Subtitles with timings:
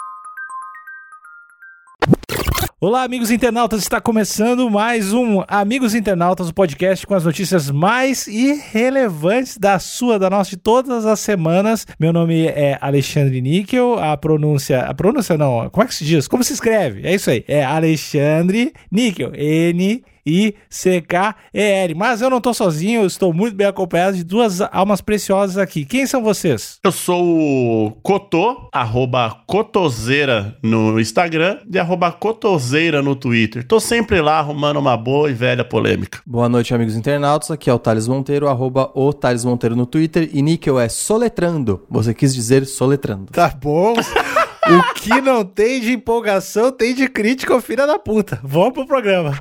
[2.79, 8.27] Olá, amigos internautas, está começando mais um Amigos Internautas, o podcast com as notícias mais
[8.27, 11.85] irrelevantes da sua, da nossa, de todas as semanas.
[11.99, 16.27] Meu nome é Alexandre Níquel, a pronúncia, a pronúncia não, como é que se diz?
[16.27, 17.05] Como se escreve?
[17.05, 21.95] É isso aí, é Alexandre Níquel, N I-C-K-E-R.
[21.95, 25.85] Mas eu não tô sozinho, eu estou muito bem acompanhado de duas almas preciosas aqui.
[25.85, 26.79] Quem são vocês?
[26.83, 33.65] Eu sou o Cotô, arroba Cotoseira no Instagram e arroba Cotoseira no Twitter.
[33.65, 36.19] Tô sempre lá arrumando uma boa e velha polêmica.
[36.25, 37.49] Boa noite, amigos internautas.
[37.49, 40.29] Aqui é o Thales Monteiro, arroba o Thales Monteiro no Twitter.
[40.33, 41.85] E níquel é soletrando.
[41.89, 43.31] Você quis dizer soletrando.
[43.31, 43.93] Tá bom.
[44.69, 48.37] O que não tem de empolgação tem de crítica, filha da puta.
[48.43, 49.39] Vamos pro programa.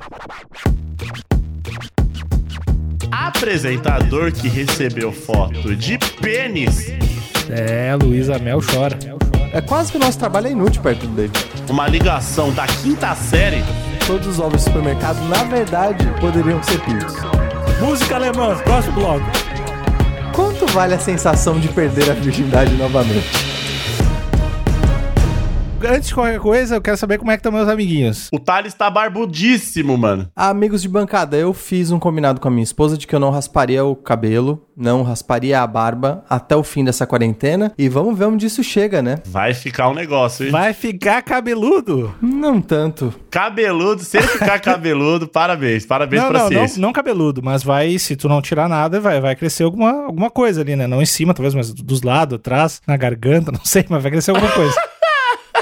[3.11, 6.91] Apresentador que recebeu foto de pênis.
[7.49, 8.97] É, Luísa Mel chora.
[9.53, 11.31] É quase que o nosso trabalho é inútil perto dele.
[11.69, 13.63] Uma ligação da quinta série.
[14.05, 17.15] Todos os ovos do supermercado, na verdade, poderiam ser pintos.
[17.79, 19.25] Música alemã, próximo bloco.
[20.33, 23.56] Quanto vale a sensação de perder a virgindade novamente?
[25.85, 28.29] Antes de qualquer coisa, eu quero saber como é que estão meus amiguinhos.
[28.33, 30.27] O Thales tá barbudíssimo, mano.
[30.35, 33.29] Amigos de bancada, eu fiz um combinado com a minha esposa de que eu não
[33.29, 37.71] rasparia o cabelo, não rasparia a barba até o fim dessa quarentena.
[37.77, 39.19] E vamos ver onde isso chega, né?
[39.25, 40.51] Vai ficar um negócio, hein?
[40.51, 42.13] Vai ficar cabeludo?
[42.21, 43.13] Não tanto.
[43.29, 45.85] Cabeludo, se ele ficar cabeludo, parabéns.
[45.85, 46.81] Parabéns não, pra não, não, ciência.
[46.81, 50.61] não cabeludo, mas vai, se tu não tirar nada, vai, vai crescer alguma, alguma coisa
[50.61, 50.87] ali, né?
[50.87, 54.31] Não em cima, talvez, mas dos lados, atrás, na garganta, não sei, mas vai crescer
[54.31, 54.75] alguma coisa.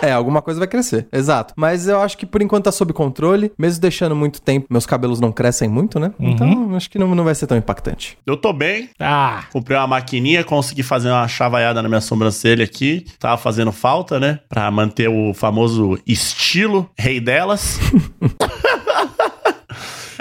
[0.02, 1.08] É, alguma coisa vai crescer.
[1.12, 1.54] Exato.
[1.56, 3.52] Mas eu acho que por enquanto tá sob controle.
[3.58, 6.12] Mesmo deixando muito tempo, meus cabelos não crescem muito, né?
[6.20, 8.18] Então acho que não, não vai ser tão impactante.
[8.26, 8.90] Eu tô bem.
[9.00, 13.06] Ah, Comprei uma maquininha, consegui fazer uma chavaiada na minha sobrancelha aqui.
[13.20, 14.40] Tava fazendo falta, né?
[14.50, 17.80] Pra manter o famoso estilo rei delas.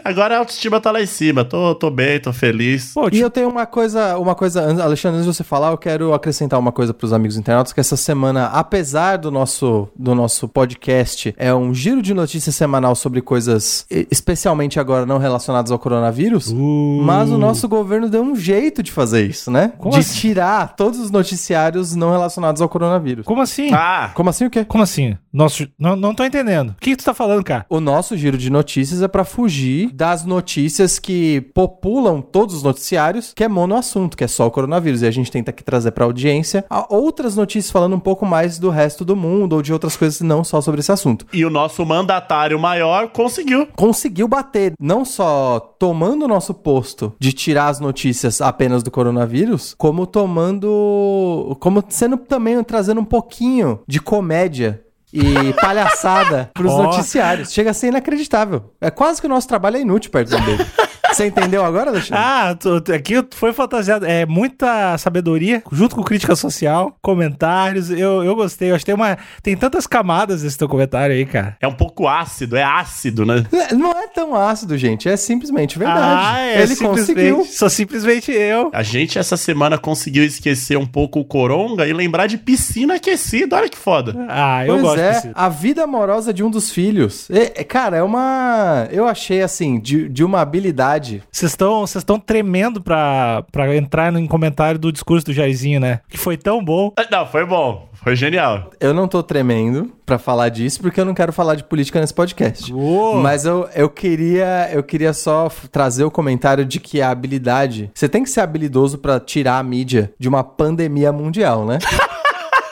[0.05, 1.45] Agora a autoestima tá lá em cima.
[1.45, 2.93] Tô, tô bem, tô feliz.
[2.93, 6.13] pô, E eu tenho uma coisa, uma coisa, Alexandre, antes de você falar, eu quero
[6.13, 11.35] acrescentar uma coisa pros amigos internautas, que essa semana, apesar do nosso, do nosso podcast,
[11.39, 17.01] é um giro de notícias semanal sobre coisas, especialmente agora não relacionadas ao coronavírus, Uh.
[17.03, 19.73] mas o nosso governo deu um jeito de fazer isso, né?
[19.79, 20.19] Como de assim?
[20.21, 23.25] tirar todos os noticiários não relacionados ao coronavírus.
[23.25, 23.71] como assim?
[23.73, 24.65] Ah, Como assim o quê?
[24.65, 25.17] Como assim?
[25.33, 26.71] Nossa, não, não tô entendendo.
[26.71, 27.67] O que, que tu tá falando, cara?
[27.69, 33.32] O nosso giro de notícias é pra fugir das notícias que populam todos os noticiários,
[33.34, 35.03] que é monoassunto, que é só o coronavírus.
[35.03, 38.69] E a gente tenta aqui trazer audiência a outras notícias falando um pouco mais do
[38.71, 41.27] resto do mundo ou de outras coisas não só sobre esse assunto.
[41.32, 43.69] e o nosso mandatário maior conseguiu.
[43.77, 49.75] Conseguiu bater não só tomando o nosso posto de tirar as notícias apenas do coronavírus,
[49.78, 51.56] como tomando.
[51.61, 54.84] como sendo também trazendo um pouquinho de comédia.
[55.15, 56.83] E palhaçada pros Ó.
[56.83, 57.53] noticiários.
[57.53, 58.73] Chega a ser inacreditável.
[58.81, 60.67] É quase que o nosso trabalho é inútil perto dele.
[61.15, 62.23] Você entendeu agora, Alexandre?
[62.25, 64.05] Ah, tu- aqui foi fantasiado.
[64.07, 67.91] É muita sabedoria, junto com crítica social, comentários.
[67.91, 68.71] Eu, eu gostei.
[68.71, 71.57] Eu acho que tem, uma, tem tantas camadas nesse teu comentário aí, cara.
[71.61, 73.45] É um pouco ácido, é ácido, né?
[73.73, 75.09] Não é tão ácido, gente.
[75.09, 76.01] É simplesmente verdade.
[76.35, 77.45] Ah, é Ele simplesmente- conseguiu.
[77.45, 78.71] Sou simplesmente eu.
[78.73, 83.57] A gente essa semana conseguiu esquecer um pouco o coronga e lembrar de piscina aquecida.
[83.57, 84.15] Olha que foda.
[84.29, 87.29] Ah, eu pois gosto é, a vida amorosa de um dos filhos.
[87.31, 88.89] É, é, cara, é uma.
[88.91, 91.04] Eu achei assim, de, de uma habilidade.
[91.31, 95.81] Vocês estão vocês estão tremendo pra, pra entrar no em comentário do discurso do Jairzinho,
[95.81, 96.01] né?
[96.09, 96.93] Que foi tão bom.
[96.97, 97.89] Ah, Não, foi bom.
[98.03, 98.71] Foi genial.
[98.81, 102.13] Eu não tô tremendo pra falar disso, porque eu não quero falar de política nesse
[102.13, 102.73] podcast.
[102.73, 103.17] Uou.
[103.21, 107.91] Mas eu, eu queria eu queria só trazer o comentário de que a habilidade.
[107.95, 111.79] Você tem que ser habilidoso pra tirar a mídia de uma pandemia mundial, né?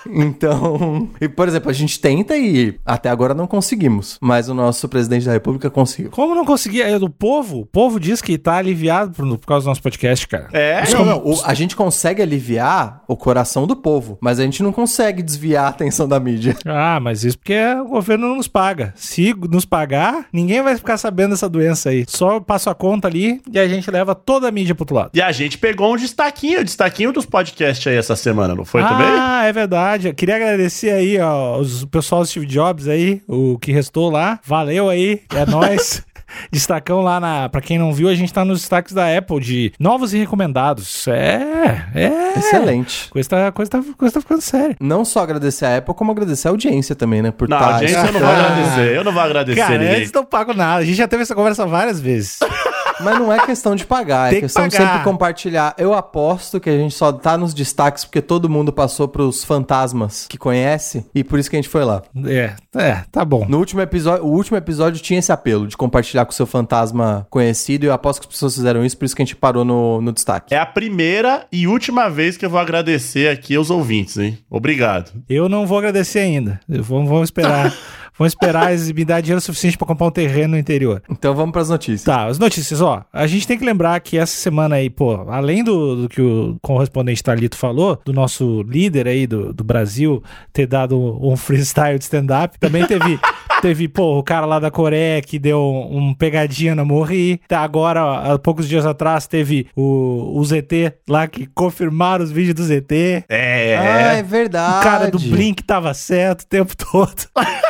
[0.06, 4.88] Então, e, por exemplo, a gente tenta e até agora não conseguimos, mas o nosso
[4.88, 6.10] presidente da república conseguiu.
[6.10, 6.88] Como não conseguia?
[6.88, 7.60] É do povo?
[7.60, 10.48] O povo diz que tá aliviado por, por causa do nosso podcast, cara.
[10.52, 14.62] É, Não, não, o- a gente consegue aliviar o coração do povo, mas a gente
[14.62, 16.56] não consegue desviar a atenção da mídia.
[16.66, 18.92] Ah, mas isso porque o governo não nos paga.
[18.96, 22.04] Se nos pagar, ninguém vai ficar sabendo dessa doença aí.
[22.08, 24.96] Só eu passo a conta ali e a gente leva toda a mídia pro outro
[24.96, 25.10] lado.
[25.14, 28.82] E a gente pegou um destaquinho, o destaquinho dos podcasts aí essa semana, não foi
[28.82, 29.06] também?
[29.06, 29.91] Ah, é verdade.
[30.00, 34.10] Eu queria agradecer aí, ó, os o pessoal do Steve Jobs aí, o que restou
[34.10, 34.38] lá.
[34.44, 36.02] Valeu aí, é nóis.
[36.50, 37.48] Destacão lá na.
[37.48, 41.06] Pra quem não viu, a gente tá nos destaques da Apple de novos e recomendados.
[41.06, 42.38] É, é.
[42.38, 43.10] Excelente.
[43.10, 44.76] Coisa tá, coisa, tá, coisa tá ficando séria.
[44.80, 47.30] Não só agradecer a Apple, como agradecer a audiência também, né?
[47.30, 48.96] Por Não, tá audiência eu não vou agradecer.
[48.96, 49.94] Eu não vou agradecer Cara, ninguém.
[49.96, 50.82] eles não pagam nada.
[50.82, 52.38] A gente já teve essa conversa várias vezes.
[53.02, 54.88] Mas não é questão de pagar, Tem é que questão de pagar.
[54.90, 55.74] sempre compartilhar.
[55.78, 60.26] Eu aposto que a gente só tá nos destaques porque todo mundo passou pros fantasmas
[60.28, 62.02] que conhece e por isso que a gente foi lá.
[62.26, 63.46] É, é, tá bom.
[63.48, 67.26] No último episódio, o último episódio tinha esse apelo de compartilhar com o seu fantasma
[67.30, 69.64] conhecido e eu aposto que as pessoas fizeram isso, por isso que a gente parou
[69.64, 70.54] no, no destaque.
[70.54, 74.38] É a primeira e última vez que eu vou agradecer aqui aos ouvintes, hein?
[74.50, 75.12] Obrigado.
[75.28, 76.60] Eu não vou agradecer ainda.
[76.68, 77.72] Eu vou- Vamos esperar.
[78.18, 81.02] Vamos esperar eles me dar dinheiro suficiente pra comprar um terreno no interior.
[81.10, 82.02] Então vamos pras notícias.
[82.02, 83.04] Tá, as notícias, ó.
[83.12, 86.56] A gente tem que lembrar que essa semana aí, pô, além do, do que o
[86.60, 90.22] correspondente Talito falou, do nosso líder aí do, do Brasil
[90.52, 93.18] ter dado um freestyle de stand-up, também teve.
[93.62, 97.40] Teve, pô, o cara lá da Coreia que deu um pegadinha na Morri.
[97.46, 102.32] Tá, agora, ó, há poucos dias atrás, teve o, o ZT lá que confirmaram os
[102.32, 103.24] vídeos do ZT.
[103.28, 103.78] É.
[103.78, 104.80] Ah, é verdade.
[104.80, 107.14] O cara do Blink tava certo o tempo todo.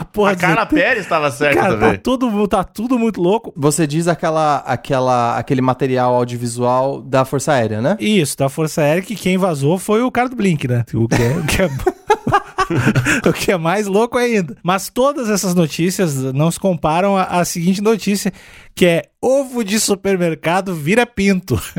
[0.00, 0.74] A porra a Carla ZT.
[0.74, 1.98] Pérez estava certa Cara, tá também.
[1.98, 3.52] tudo, tá tudo muito louco.
[3.54, 7.96] Você diz aquela, aquela, aquele material audiovisual da Força Aérea, né?
[8.00, 10.84] Isso, da Força Aérea, que quem vazou foi o cara do Blink, né?
[10.94, 11.70] O que é, o que é-
[13.28, 14.56] o que é mais louco ainda.
[14.62, 18.32] Mas todas essas notícias não se comparam à, à seguinte notícia,
[18.74, 21.60] que é ovo de supermercado vira pinto.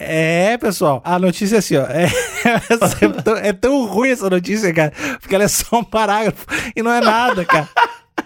[0.00, 1.82] É, pessoal, a notícia é assim, ó.
[1.82, 2.04] É,
[3.02, 6.46] é tão, é tão ruim essa notícia, cara, porque ela é só um parágrafo
[6.76, 7.68] e não é nada, cara.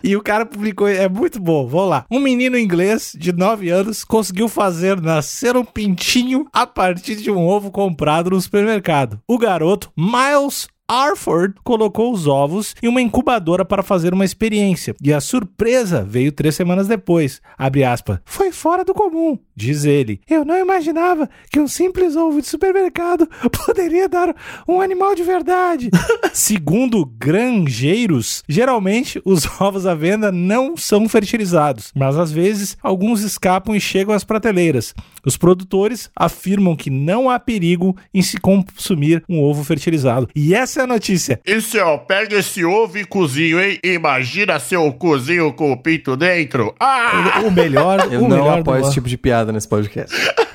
[0.05, 1.67] E o cara publicou, é muito bom.
[1.67, 2.07] Vamos lá.
[2.11, 7.47] Um menino inglês de 9 anos conseguiu fazer nascer um pintinho a partir de um
[7.47, 9.21] ovo comprado no supermercado.
[9.29, 14.95] O garoto, Miles Arford colocou os ovos em uma incubadora para fazer uma experiência.
[15.03, 17.41] E a surpresa veio três semanas depois.
[17.57, 18.19] Aspas.
[18.27, 20.21] Foi fora do comum, diz ele.
[20.29, 23.29] Eu não imaginava que um simples ovo de supermercado
[23.67, 24.35] poderia dar
[24.67, 25.91] um animal de verdade.
[26.33, 33.75] Segundo granjeiros, geralmente os ovos à venda não são fertilizados, mas às vezes alguns escapam
[33.75, 34.95] e chegam às prateleiras.
[35.25, 40.29] Os produtores afirmam que não há perigo em se consumir um ovo fertilizado.
[40.35, 41.41] E essa é a notícia.
[41.47, 43.79] Isso, ó, pega esse ovo e cozinho, hein?
[43.85, 46.75] Imagina se eu cozinho com o pinto dentro.
[46.81, 47.43] Ah!
[47.45, 50.15] O melhor, Eu o não melhor do apoio esse tipo de piada nesse podcast.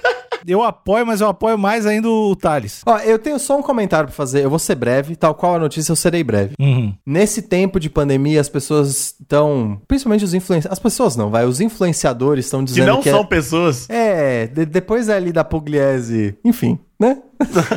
[0.47, 2.81] Eu apoio, mas eu apoio mais ainda o Thales.
[2.85, 4.45] Ó, eu tenho só um comentário pra fazer.
[4.45, 6.55] Eu vou ser breve, tal qual a notícia, eu serei breve.
[6.57, 6.93] Uhum.
[7.05, 9.81] Nesse tempo de pandemia, as pessoas estão.
[9.89, 10.71] Principalmente os influenciadores.
[10.71, 11.45] As pessoas não, vai.
[11.45, 13.09] Os influenciadores estão Que dizendo não que.
[13.09, 13.25] são é...
[13.25, 13.89] pessoas.
[13.89, 16.37] É, de- depois ali da Pugliese.
[16.45, 17.17] Enfim, né?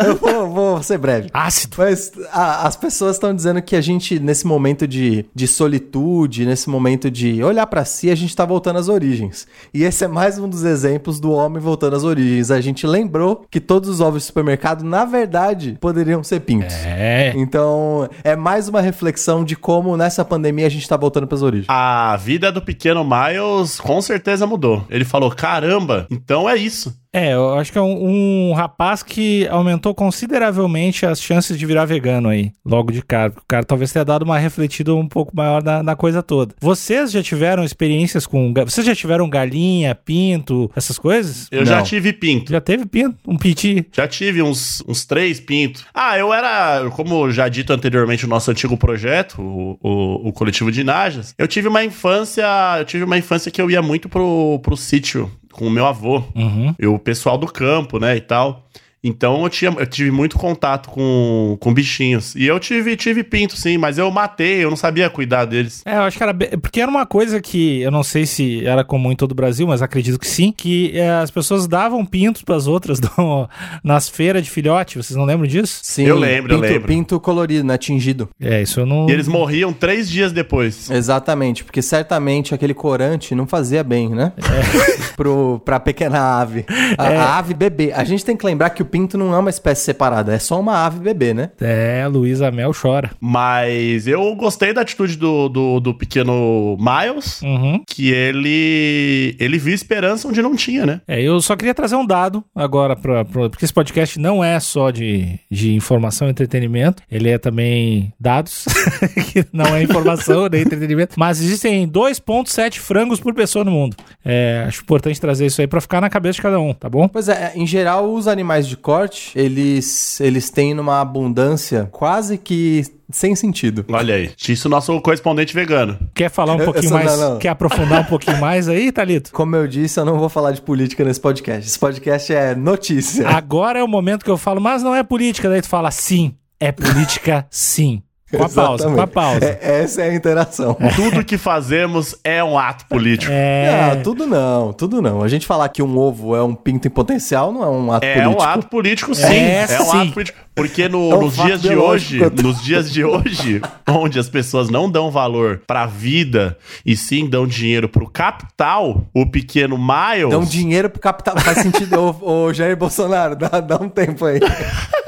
[0.06, 1.28] Eu vou, vou ser breve.
[1.32, 1.76] Ácido.
[1.78, 6.68] Mas a- as pessoas estão dizendo que a gente, nesse momento de, de solitude, nesse
[6.68, 9.46] momento de olhar pra si, a gente tá voltando às origens.
[9.72, 12.50] E esse é mais um dos exemplos do homem voltando às origens.
[12.50, 16.74] A gente lembrou que todos os ovos de supermercado, na verdade, poderiam ser pintos.
[16.86, 17.32] É.
[17.36, 21.66] Então, é mais uma reflexão de como nessa pandemia a gente tá voltando pras origens.
[21.68, 24.84] A vida do pequeno Miles com certeza mudou.
[24.90, 26.94] Ele falou: caramba, então é isso.
[27.12, 31.84] É, eu acho que é um, um rapaz que aumentou consideravelmente as chances de virar
[31.84, 33.32] vegano aí, logo de cara.
[33.36, 36.54] O cara talvez tenha dado uma refletida um pouco maior na, na coisa toda.
[36.60, 38.52] Vocês já tiveram experiências com.
[38.54, 41.48] Vocês já tiveram galinha, pinto, essas coisas?
[41.50, 41.82] Eu já Não.
[41.84, 42.52] tive pinto.
[42.52, 43.16] Já teve pinto?
[43.26, 43.86] Um piti?
[43.92, 45.84] Já tive uns, uns três pintos.
[45.94, 50.70] Ah, eu era, como já dito anteriormente, o nosso antigo projeto, o, o, o coletivo
[50.70, 51.34] de Najas.
[51.36, 52.44] Eu tive uma infância.
[52.78, 56.22] Eu tive uma infância que eu ia muito pro, pro sítio com o meu avô.
[56.34, 56.74] Uhum.
[56.78, 58.66] E o pessoal do campo, né, e tal.
[59.02, 62.34] Então eu, tinha, eu tive muito contato com, com bichinhos.
[62.34, 65.82] E eu tive, tive pinto, sim, mas eu matei, eu não sabia cuidar deles.
[65.86, 66.32] É, eu acho que era.
[66.34, 69.34] be- Porque era uma coisa que eu não sei se era comum em todo o
[69.34, 70.52] Brasil, mas acredito que sim.
[70.54, 73.48] Que é, as pessoas davam pintos pras outras no-
[73.82, 74.98] nas feiras de filhote.
[74.98, 75.80] Vocês não lembram disso?
[75.82, 76.88] Sim, Eu lembro, eu pinto, lembro.
[76.88, 77.78] Pinto colorido, né?
[77.78, 78.28] Tingido.
[78.40, 79.08] É, isso eu não.
[79.08, 80.90] E eles morriam três dias depois.
[80.90, 84.32] Exatamente, porque certamente aquele corante não fazia bem, né?
[85.16, 86.64] Pro, pra pequena ave.
[86.96, 87.92] A, a ave bebê.
[87.94, 90.58] A gente tem que lembrar que o pinto não é uma espécie separada, é só
[90.60, 91.50] uma ave bebê, né?
[91.60, 93.10] É, Luísa Mel chora.
[93.20, 97.82] Mas eu gostei da atitude do, do, do pequeno Miles, Uhum.
[97.86, 101.00] que ele ele viu esperança onde não tinha, né?
[101.06, 104.58] É, eu só queria trazer um dado agora, pra, pra- porque esse podcast não é
[104.60, 108.64] só de, de informação e entretenimento, ele é também dados,
[109.32, 113.96] que não é informação nem entretenimento, mas existem 2,7 frangos por pessoa no mundo.
[114.24, 117.08] É, acho importante trazer isso aí pra ficar na cabeça de cada um, tá bom?
[117.08, 122.84] Pois é, em geral, os animais de corte, eles, eles têm numa abundância quase que
[123.12, 123.84] sem sentido.
[123.90, 124.30] Olha aí.
[124.48, 125.98] Isso o nosso correspondente vegano.
[126.14, 127.38] Quer falar um Eu- eu pouquinho sou- mais, não, não.
[127.38, 129.32] quer aprofundar um pouquinho mais aí, Thalito?
[129.32, 131.68] Como eu disse, eu não vou falar de política nesse podcast.
[131.68, 133.28] Esse podcast é notícia.
[133.28, 136.34] Agora é o momento que eu falo, mas não é política, daí tu fala sim,
[136.60, 138.00] é política sim.
[138.30, 139.44] Com a pausa, com a pausa.
[139.60, 140.76] É, essa é a interação.
[140.94, 143.32] Tudo que fazemos é um ato político.
[143.34, 143.90] É.
[143.92, 145.22] Ah, tudo não, tudo não.
[145.22, 148.04] A gente falar que um ovo é um pinto em potencial não é um ato
[148.04, 148.40] É, político.
[148.42, 149.24] um ato político, sim.
[149.34, 150.00] É, É, um sim.
[150.02, 150.38] ato político.
[150.54, 154.68] Porque no- É um nos dias de hoje, nos dias de hoje, onde as pessoas
[154.68, 160.34] não dão valor pra vida e sim dão dinheiro pro capital, o pequeno Miles.
[160.34, 161.38] Um dinheiro pro capital.
[161.38, 164.38] Faz sentido, ô, ô Jair Bolsonaro, dá, dá um tempo aí.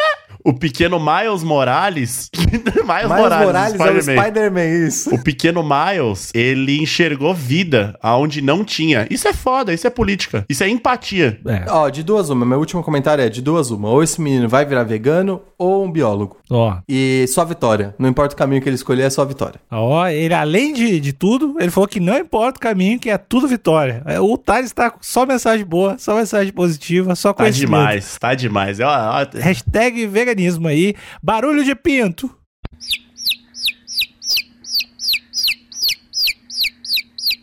[0.45, 2.31] O pequeno Miles Morales.
[2.37, 4.65] Miles, Miles Morales, Morales é o Spider-Man.
[4.87, 5.15] Isso.
[5.15, 9.07] O pequeno Miles, ele enxergou vida aonde não tinha.
[9.11, 10.45] Isso é foda, isso é política.
[10.49, 11.41] Isso é empatia.
[11.47, 11.65] É.
[11.69, 12.45] Ó, de duas uma.
[12.45, 13.89] Meu último comentário é de duas uma.
[13.89, 16.37] Ou esse menino vai virar vegano ou um biólogo.
[16.51, 17.95] Ó, E só vitória.
[17.99, 19.61] Não importa o caminho que ele escolher, é só vitória.
[19.71, 23.17] ó, ele além de, de tudo, ele falou que não importa o caminho, que é
[23.17, 24.03] tudo vitória.
[24.07, 27.69] É, O Thales tá com só mensagem boa, só mensagem positiva, só Tá conhecimento.
[27.71, 28.81] demais, tá demais.
[28.81, 30.32] Ó, ó, Hashtag veganismo
[30.69, 30.95] aí.
[31.23, 32.31] Barulho de pinto.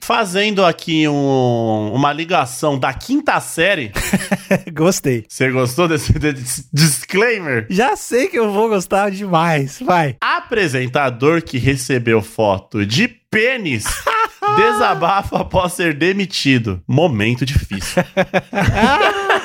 [0.01, 3.91] Fazendo aqui um- uma ligação da quinta série.
[4.73, 5.23] Gostei.
[5.29, 7.67] Você gostou desse, desse disclaimer?
[7.69, 9.77] Já sei que eu vou gostar demais.
[9.79, 10.15] Vai.
[10.19, 13.83] Apresentador que recebeu foto de pênis
[14.57, 16.81] desabafa após ser demitido.
[16.87, 18.01] Momento difícil.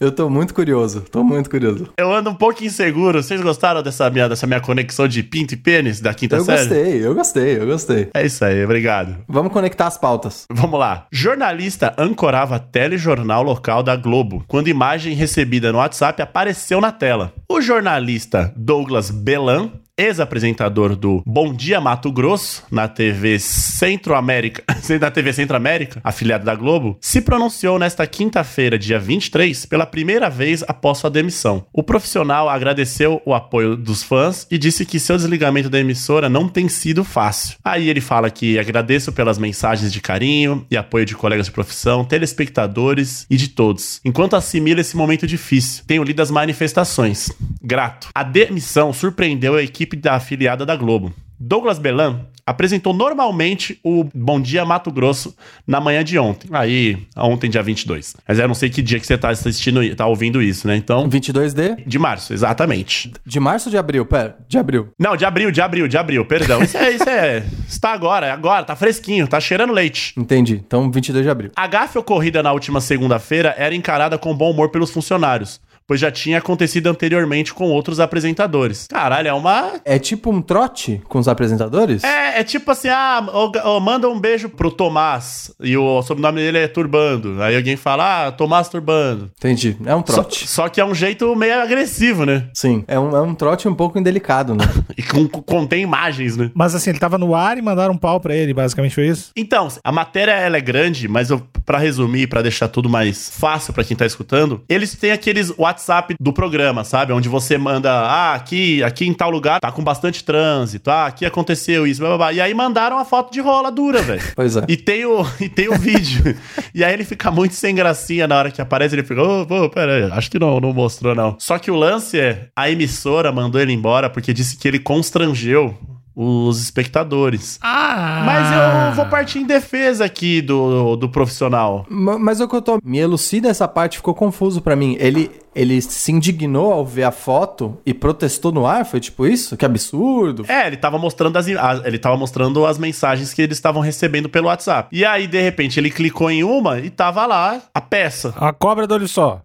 [0.00, 1.02] Eu tô muito curioso.
[1.10, 1.88] Tô muito curioso.
[1.96, 3.22] Eu ando um pouco inseguro.
[3.22, 6.58] Vocês gostaram dessa minha, dessa minha conexão de pinto e pênis da quinta Eu série?
[6.60, 8.08] gostei, eu gostei, eu gostei.
[8.14, 9.16] É isso aí, obrigado.
[9.28, 10.46] Vamos conectar as pautas.
[10.50, 11.06] Vamos lá.
[11.12, 17.32] Jornalista ancorava telejornal local da Globo quando imagem recebida no WhatsApp apareceu na tela.
[17.48, 24.64] O jornalista Douglas Belan, ex-apresentador do Bom Dia Mato Grosso, na TV Centro-América,
[24.98, 30.64] na TV Centro-América, afiliada da Globo, se pronunciou nesta quinta-feira, dia 23, pela primeira vez
[30.66, 31.66] após sua demissão.
[31.72, 36.48] O profissional agradeceu o apoio dos fãs e disse que seu desligamento da emissora não
[36.48, 37.56] tem sido fácil.
[37.62, 42.04] Aí ele fala que agradeço pelas mensagens de carinho e apoio de colegas de profissão,
[42.04, 44.00] telespectadores e de todos.
[44.04, 47.30] Enquanto assimila esse momento difícil, tenho lido as manifestações.
[47.62, 48.08] Grato.
[48.14, 51.12] A demissão surpreendeu a equipe da afiliada da Globo.
[51.44, 55.34] Douglas Belan apresentou normalmente o Bom Dia Mato Grosso
[55.66, 56.48] na manhã de ontem.
[56.52, 58.16] Aí, ontem, dia 22.
[58.26, 60.76] Mas eu não sei que dia que você tá assistindo, tá ouvindo isso, né?
[60.76, 61.76] Então, 22 de?
[61.84, 63.12] de março, exatamente.
[63.26, 64.06] De março ou de abril?
[64.06, 64.88] Pera, de abril.
[64.98, 66.62] Não, de abril, de abril, de abril, perdão.
[66.62, 67.44] Isso é, isso é.
[67.68, 70.14] Está agora, é agora, tá fresquinho, tá cheirando leite.
[70.16, 70.62] Entendi.
[70.64, 71.50] Então, 22 de abril.
[71.56, 75.60] A gafe ocorrida na última segunda-feira era encarada com bom humor pelos funcionários,
[75.92, 78.86] pois já tinha acontecido anteriormente com outros apresentadores.
[78.88, 79.72] Caralho, é uma.
[79.84, 82.02] É tipo um trote com os apresentadores?
[82.02, 83.20] É, é tipo assim, ah,
[83.52, 87.42] ga- ô, manda um beijo pro Tomás, e o sobrenome dele é Turbando.
[87.42, 89.30] Aí alguém fala, ah, Tomás Turbando.
[89.36, 89.76] Entendi.
[89.84, 90.48] É um Só, trote.
[90.48, 92.48] só que é um jeito meio agressivo, né?
[92.54, 92.84] Sim.
[92.88, 94.64] É um, é um trote um pouco indelicado, né?
[94.96, 96.50] E com- com- contém imagens, né?
[96.54, 99.30] Mas assim, ele tava no ar e mandaram um pau pra ele, basicamente foi isso?
[99.36, 103.72] Então, a matéria ela é grande, mas eu, pra resumir, pra deixar tudo mais fácil
[103.72, 105.81] pra quem tá escutando, eles têm aqueles WhatsApp
[106.20, 107.12] do programa, sabe?
[107.12, 111.24] Onde você manda, ah, aqui, aqui em tal lugar tá com bastante trânsito, ah, aqui
[111.24, 112.32] aconteceu isso, blá, blá, blá.
[112.32, 114.22] E aí mandaram a foto de rola dura, velho.
[114.34, 114.64] Pois é.
[114.68, 116.36] E tem o, e tem o vídeo.
[116.74, 118.94] e aí ele fica muito sem gracinha na hora que aparece.
[118.94, 121.36] Ele fica, ô, pô, pera aí, acho que não, não mostrou, não.
[121.38, 125.76] Só que o lance é, a emissora mandou ele embora porque disse que ele constrangeu
[126.14, 127.58] os espectadores.
[127.62, 128.22] Ah!
[128.24, 131.86] Mas eu vou partir em defesa aqui do, do profissional.
[131.88, 132.78] Ma- Mas o que eu tô.
[132.84, 134.96] Me elucida essa parte, ficou confuso pra mim.
[135.00, 138.84] Ele, ele se indignou ao ver a foto e protestou no ar?
[138.84, 139.56] Foi tipo isso?
[139.56, 140.44] Que absurdo.
[140.48, 144.28] É, ele tava mostrando as, a- ele tava mostrando as mensagens que eles estavam recebendo
[144.28, 144.88] pelo WhatsApp.
[144.92, 148.34] E aí, de repente, ele clicou em uma e tava lá a peça.
[148.36, 149.40] A cobra do olho só.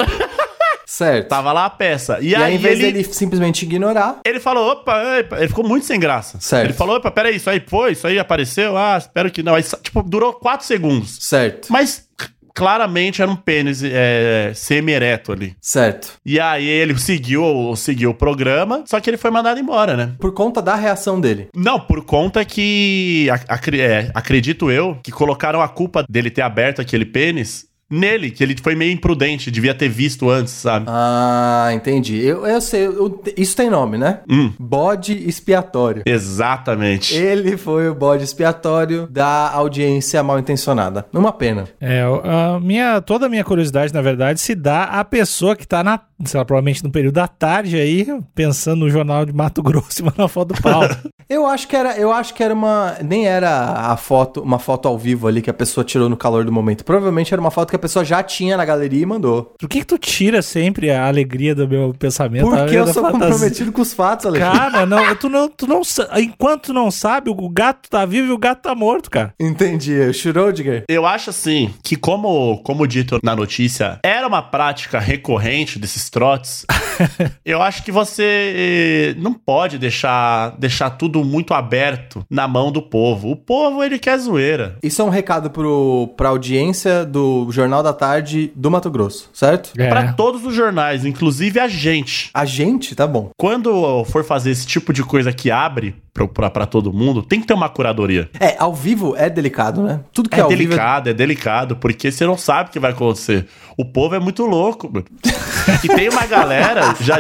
[0.89, 1.27] Certo.
[1.27, 2.17] Tava lá a peça.
[2.21, 4.21] E, E aí, aí, em vez ele, dele simplesmente ignorar.
[4.25, 5.01] ele falou, opa,
[5.37, 6.37] ele ficou muito sem graça.
[6.39, 6.63] Certo.
[6.65, 9.53] Ele falou, opa, peraí, isso aí foi, isso aí apareceu, ah, espero que não.
[9.53, 11.17] Aí, tipo, durou quatro segundos.
[11.19, 11.67] Certo.
[11.69, 12.07] Mas
[12.55, 15.55] claramente era um pênis é, semi-ereto ali.
[15.61, 16.13] Certo.
[16.25, 20.13] E aí ele seguiu, seguiu o programa, só que ele foi mandado embora, né?
[20.19, 21.49] Por conta da reação dele.
[21.55, 26.81] Não, por conta que ac- é, acredito eu que colocaram a culpa dele ter aberto
[26.81, 30.85] aquele pênis nele, que ele foi meio imprudente, devia ter visto antes, sabe?
[30.89, 32.17] Ah, entendi.
[32.23, 32.85] Eu, eu sei.
[32.87, 34.19] eu- isso tem nome, né?
[34.29, 34.51] Hum.
[34.59, 36.03] Bode expiatório.
[36.05, 37.15] Exatamente.
[37.15, 41.05] Ele foi o bode expiatório da audiência mal intencionada.
[41.13, 41.65] Uma pena.
[41.79, 45.83] É, a minha, toda a minha curiosidade, na verdade, se dá à pessoa que tá
[45.83, 49.99] na, sei lá, provavelmente no período da tarde aí, pensando no jornal de Mato Grosso
[50.01, 50.81] e mandando a foto do pau.
[51.29, 53.49] Eu acho que era, eu acho que era uma, nem era
[53.91, 56.85] a foto, uma foto ao vivo ali que a pessoa tirou no calor do momento.
[56.85, 59.55] Provavelmente era uma foto que a pessoa já tinha na galeria e mandou.
[59.57, 62.49] Por que, que tu tira sempre a alegria do meu pensamento?
[62.49, 63.27] Porque eu sou fantasia?
[63.27, 64.59] comprometido com os fatos, Alexandre.
[64.59, 65.81] Cara, não, tu não, tu não,
[66.17, 69.33] enquanto tu não sabe, o gato tá vivo e o gato tá morto, cara.
[69.39, 69.93] Entendi.
[69.93, 70.83] O Schrödinger.
[70.89, 76.65] Eu acho assim que, como, como dito na notícia, era uma prática recorrente desses trotes.
[77.45, 82.81] eu acho que você eh, não pode deixar, deixar tudo muito aberto na mão do
[82.81, 83.31] povo.
[83.31, 84.77] O povo, ele quer zoeira.
[84.81, 89.71] Isso é um recado pro, pra audiência do Jornal da Tarde do Mato Grosso, certo?
[89.77, 89.87] É.
[89.89, 92.29] Pra todos os jornais, inclusive a gente.
[92.33, 93.29] A gente, tá bom.
[93.37, 95.95] Quando for fazer esse tipo de coisa que abre
[96.33, 98.29] pra todo mundo, tem que ter uma curadoria.
[98.39, 99.99] É, ao vivo é delicado, né?
[100.11, 102.79] Tudo que é, É ao vivo delicado, é delicado, porque você não sabe o que
[102.79, 103.45] vai acontecer.
[103.77, 104.89] O povo é muito louco.
[104.91, 105.05] mano.
[105.83, 107.17] E tem uma galera já.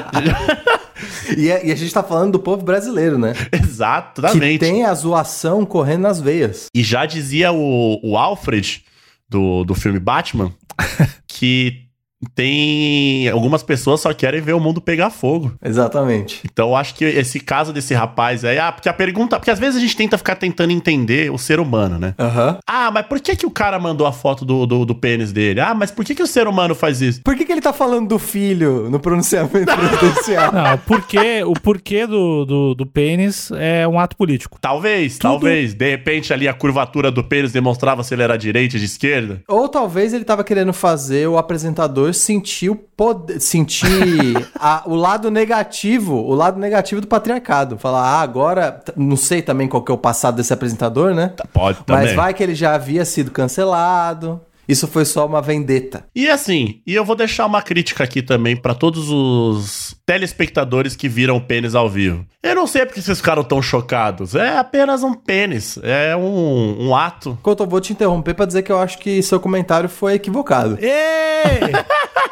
[1.37, 3.33] E, é- e a gente tá falando do povo brasileiro, né?
[3.33, 4.59] Que Exatamente.
[4.59, 6.67] tem a zoação correndo nas veias.
[6.73, 8.83] E já dizia o, o Alfred
[9.29, 10.53] do, do filme Batman
[11.27, 11.86] que
[12.33, 13.27] tem.
[13.29, 15.53] Algumas pessoas só querem ver o mundo pegar fogo.
[15.63, 16.41] Exatamente.
[16.45, 18.57] Então eu acho que esse caso desse rapaz aí.
[18.57, 19.37] Ah, porque a pergunta.
[19.37, 22.15] Porque às vezes a gente tenta ficar tentando entender o ser humano, né?
[22.17, 22.57] Aham.
[22.67, 25.59] Ah, mas por que, que o cara mandou a foto do, do, do pênis dele?
[25.59, 27.21] Ah, mas por que, que o ser humano faz isso?
[27.21, 30.51] Por que, que ele tá falando do filho no pronunciamento presidencial?
[30.51, 34.57] Não, o porquê, o porquê do, do, do pênis é um ato político.
[34.59, 35.73] Talvez, talvez.
[35.73, 39.41] De repente ali a curvatura do pênis demonstrava se ele era direita ou de esquerda.
[39.47, 45.29] Ou talvez ele tava querendo fazer o apresentador sentir o poder, sentir a- o lado
[45.31, 47.77] negativo, o lado negativo do patriarcado.
[47.77, 51.33] Falar, ah, agora, não sei também qual que é o passado desse apresentador, né?
[51.53, 52.05] Pode também.
[52.05, 54.41] Mas vai que ele já havia sido cancelado.
[54.67, 56.05] Isso foi só uma vendetta.
[56.15, 61.07] E assim, e eu vou deixar uma crítica aqui também pra todos os telespectadores que
[61.07, 62.25] viram o pênis ao vivo.
[62.43, 64.35] Eu não sei porque vocês ficaram tão chocados.
[64.35, 65.79] É apenas um pênis.
[65.83, 67.37] É um, um ato.
[67.41, 70.77] Couto, eu vou te interromper pra dizer que eu acho que seu comentário foi equivocado.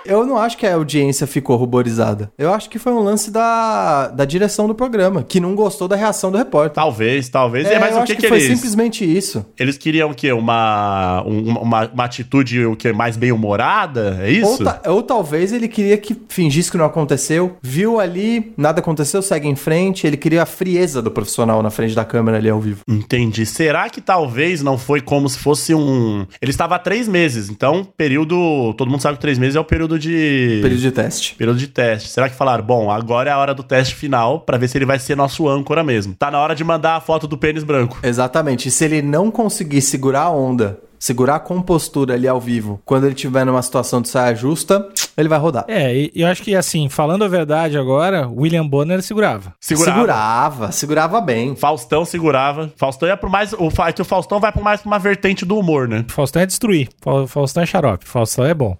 [0.05, 2.31] Eu não acho que a audiência ficou ruborizada.
[2.37, 5.95] Eu acho que foi um lance da, da direção do programa, que não gostou da
[5.95, 6.73] reação do repórter.
[6.75, 7.65] Talvez, talvez.
[7.67, 8.55] É, mas o acho que, que, que, foi eles.
[8.55, 9.43] simplesmente isso.
[9.59, 10.31] Eles queriam o quê?
[10.31, 12.24] Uma, um- uma, uma atitude
[12.71, 12.91] o quê?
[12.93, 14.17] mais bem-humorada?
[14.21, 14.63] É Ou, isso?
[14.63, 19.47] ta- ou talvez ele queria que fingisse que não aconteceu, viu ali, nada aconteceu, segue
[19.47, 20.05] em frente.
[20.07, 22.81] Ele queria a frieza do profissional na frente da câmera ali ao vivo.
[22.87, 23.45] Entendi.
[23.45, 26.25] Será que talvez não foi como se fosse um.
[26.41, 28.73] Ele estava há três meses, então, período.
[28.77, 30.59] Todo mundo sabe que três meses é o período de.
[30.61, 31.35] Período de teste.
[31.35, 32.09] Período de teste.
[32.09, 34.85] Será que falaram, bom, agora é a hora do teste final pra ver se ele
[34.85, 36.15] vai ser nosso âncora mesmo.
[36.17, 37.99] Tá na hora de mandar a foto do pênis branco.
[38.03, 38.67] Exatamente.
[38.67, 43.05] E se ele não conseguir segurar a onda, segurar a compostura ali ao vivo, quando
[43.05, 45.63] ele tiver numa situação de saia justa, ele vai rodar.
[45.67, 49.53] É, e eu acho que assim, falando a verdade agora, William Bonner segurava.
[49.59, 49.95] Segurava.
[49.99, 51.55] Segurava, segurava bem.
[51.55, 52.71] Faustão segurava.
[52.75, 53.53] Faustão ia pro mais.
[53.53, 56.03] O, fa- é que o Faustão vai pro mais pra uma vertente do humor, né?
[56.07, 56.89] Faustão é destruir.
[57.01, 58.05] Fa- Faustão é xarope.
[58.07, 58.75] Faustão é bom.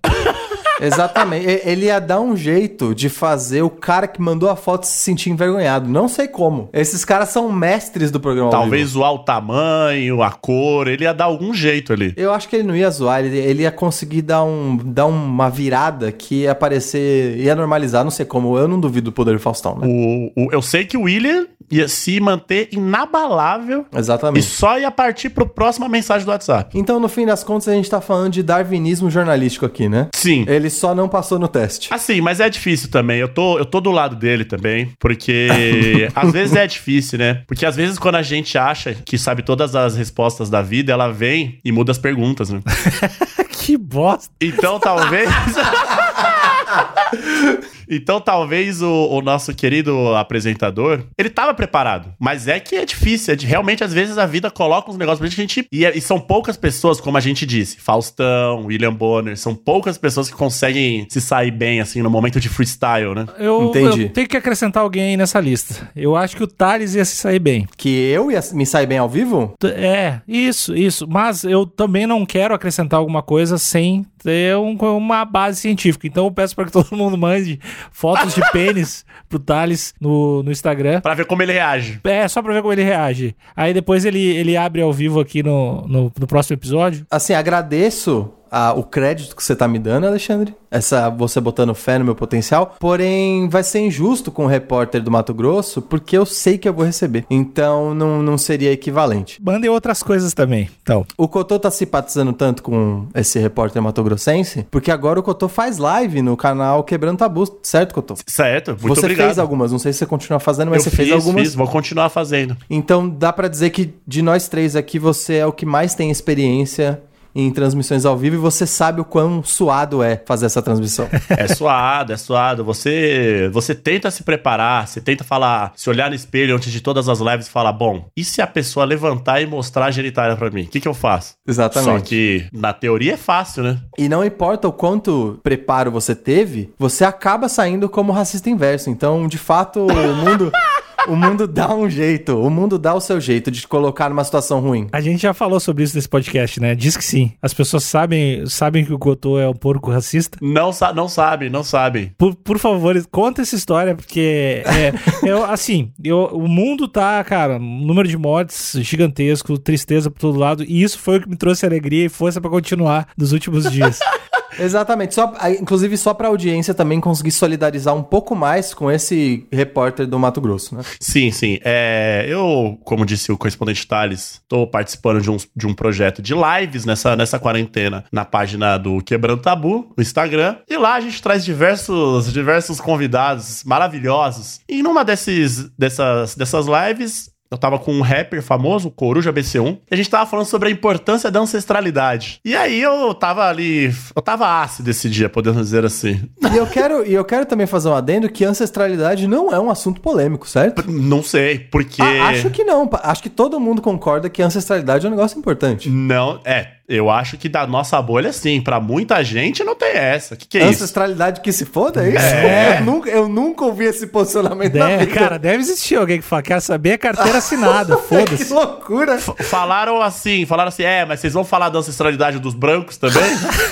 [0.82, 1.46] Exatamente.
[1.48, 4.98] E- Ele ia dar um jeito de fazer o cara que mandou a foto se
[5.00, 5.90] sentir envergonhado.
[5.90, 6.70] Não sei como.
[6.74, 8.50] Esses caras são mestres do programa.
[8.52, 12.14] Talvez zoar o tamanho, a cor, ele ia dar algum jeito ali.
[12.18, 15.50] Eu acho que ele não ia zoar, ele, ele ia conseguir dar, um, dar uma
[15.50, 18.58] virada que ia aparecer, ia normalizar, não sei como.
[18.58, 19.88] Eu não duvido do poder do Faustão, né?
[19.88, 24.46] O, o- eu sei que o William ia se manter inabalável e Exatamente.
[24.46, 26.78] só ia partir pro próxima mensagem do WhatsApp.
[26.78, 30.08] Então, no fim das contas, a gente tá falando de darwinismo jornalístico aqui, né?
[30.14, 30.46] Sim.
[30.48, 31.94] Ele só não passou no teste.
[31.94, 33.20] Assim, mas é difícil também.
[33.20, 37.44] Eu tô, eu tô do lado dele também, porque às vezes é difícil, né?
[37.48, 41.12] Porque às vezes quando a gente acha que sabe todas as respostas da vida, ela
[41.12, 42.62] vem e muda as perguntas, né?
[43.52, 44.34] que bosta.
[44.42, 45.30] Então talvez.
[47.90, 52.14] Então talvez o, o nosso querido apresentador, ele tava preparado.
[52.20, 53.34] Mas é que é difícil.
[53.34, 55.66] É de- realmente, às vezes, a vida coloca uns negócios pra gente.
[55.72, 57.78] E, é- e são poucas pessoas, como a gente disse.
[57.80, 59.38] Faustão, William Bonner.
[59.38, 63.26] São poucas pessoas que conseguem se sair bem, assim, no momento de freestyle, né?
[63.38, 64.04] Eu, Entendi.
[64.04, 65.90] eu tenho que acrescentar alguém aí nessa lista.
[65.96, 67.68] Eu acho que o Thales ia se sair bem.
[67.78, 69.54] Que eu ia me sair bem ao vivo?
[69.60, 71.08] T- É, isso, isso.
[71.08, 76.06] Mas eu também não quero acrescentar alguma coisa sem ter um- uma base científica.
[76.08, 77.60] Então eu peço para que todo mundo mande
[77.92, 81.00] fotos de pênis pro Thales no, no Instagram.
[81.02, 82.00] Pra ver como ele reage.
[82.04, 83.36] É, só pra ver como ele reage.
[83.56, 87.06] Aí depois ele, ele abre ao vivo aqui no, no, no próximo episódio.
[87.10, 90.54] Assim, agradeço a- o crédito que você tá me dando, Alexandre.
[90.70, 92.76] Essa você botando fé no meu potencial.
[92.80, 96.74] Porém, vai ser injusto com o repórter do Mato Grosso, porque eu sei que eu
[96.74, 97.26] vou receber.
[97.30, 99.42] Então, não, não seria equivalente.
[99.42, 100.70] Mandem outras coisas também.
[100.82, 105.78] Então, O Cotô tá simpatizando tanto com esse repórter matogrossense, porque agora o Cotô faz
[105.78, 108.16] live no canal Quebrando Tabus, certo, Cotô?
[108.28, 109.28] Certo, muito você obrigado.
[109.28, 111.42] fez algumas, não sei se você continua fazendo, mas Eu você fiz, fez algumas.
[111.44, 112.58] fiz, vou continuar fazendo.
[112.70, 116.12] Então dá pra dizer que de nós três aqui você é o que mais tem
[116.12, 117.02] experiência
[117.36, 121.10] em transmissões ao vivo e você sabe o quão suado é fazer essa transmissão.
[121.38, 122.64] É suado, é suado.
[122.64, 127.10] Você, você tenta se preparar, você tenta falar, se olhar no espelho antes de todas
[127.10, 130.50] as lives e falar, bom, e se a pessoa levantar e mostrar a genitália pra
[130.50, 130.64] mim?
[130.64, 131.36] O que, que eu faço?
[131.46, 132.00] Exatamente.
[132.00, 133.80] Só que na teoria é fácil, né?
[133.98, 138.90] E não importa o quanto preparo você teve, você acaba saindo como racista inverso.
[138.90, 140.52] Então, de fato, o mundo.
[141.08, 144.24] O mundo dá um jeito, o mundo dá o seu jeito de te colocar numa
[144.24, 144.88] situação ruim.
[144.92, 146.74] A gente já falou sobre isso nesse podcast, né?
[146.74, 147.34] Diz que sim.
[147.42, 150.38] As pessoas sabem, sabem que o Cotô é um porco racista.
[150.42, 152.14] Não, sa não sabe, não sabe.
[152.18, 154.94] Por, por favor, conta essa história, porque é,
[155.28, 160.40] eu, assim, eu, o mundo tá, cara, um número de mortes gigantesco, tristeza por todo
[160.40, 163.72] lado, e isso foi o que me trouxe alegria e força pra continuar nos últimos
[163.72, 164.00] dias.
[164.60, 165.16] Exatamente.
[165.16, 170.20] Só, inclusive, só pra audiência também conseguir solidarizar um pouco mais com esse repórter do
[170.20, 170.84] Mato Grosso, né?
[171.00, 171.60] Sim, sim.
[171.64, 176.34] É, eu, como disse o correspondente Thales, tô participando de um, de um projeto de
[176.34, 180.58] lives nessa, nessa quarentena na página do Quebrando Tabu, no Instagram.
[180.70, 184.60] E lá a gente traz diversos, diversos convidados maravilhosos.
[184.68, 189.94] E numa desses, dessas, dessas lives, eu tava com um rapper famoso, Coruja BC1, e
[189.94, 192.40] a gente tava falando sobre a importância da ancestralidade.
[192.44, 196.30] E aí eu tava ali, eu tava ácido esse dia, podemos dizer assim.
[196.52, 199.70] E eu quero, e eu quero também fazer um adendo que ancestralidade não é um
[199.70, 200.90] assunto polêmico, certo?
[200.92, 202.02] Não sei, porque...
[202.02, 205.90] Ah, acho que não, acho que todo mundo concorda que ancestralidade é um negócio importante.
[205.90, 208.62] Não, é, eu acho que da nossa bolha, sim.
[208.62, 210.36] Pra muita gente não tem essa.
[210.36, 211.44] O que, que é Ancestralidade isso?
[211.44, 212.26] que se foda, é isso?
[212.26, 212.78] É.
[212.80, 216.62] Eu, nunca, eu nunca ouvi esse posicionamento deve, Cara, deve existir alguém que fala, quer
[216.62, 218.46] saber a carteira assinada, foda-se.
[218.46, 219.16] que loucura.
[219.16, 223.24] F falaram assim, falaram assim, é, mas vocês vão falar da ancestralidade dos brancos também?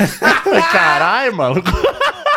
[0.72, 1.70] Caralho, maluco.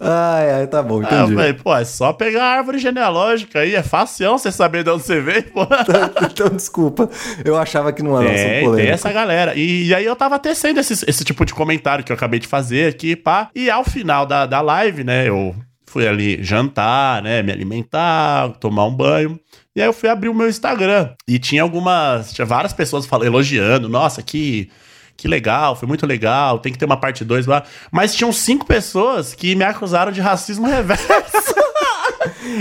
[0.00, 1.32] Ai, ai, tá bom, entendi.
[1.32, 4.90] Ah, véio, pô, é só pegar a árvore genealógica aí, é fácil você saber de
[4.90, 5.64] onde você veio, pô.
[5.84, 7.10] Então, então, desculpa,
[7.44, 8.76] eu achava que não era é, polêmico.
[8.76, 9.54] Tem essa galera.
[9.54, 12.46] E, e, aí eu tava tecendo esse, esse tipo de comentário que eu acabei de
[12.46, 13.50] fazer aqui, pá.
[13.54, 15.54] E ao final da, da live, né, eu
[15.86, 19.38] fui ali jantar, né, me alimentar, tomar um banho.
[19.76, 21.10] E aí eu fui abrir o meu Instagram.
[21.26, 24.70] E tinha algumas, tinha várias pessoas falando, elogiando, nossa, que
[25.16, 27.62] que legal, foi muito legal, tem que ter uma parte 2 lá.
[27.90, 31.54] Mas tinham cinco pessoas que me acusaram de racismo reverso.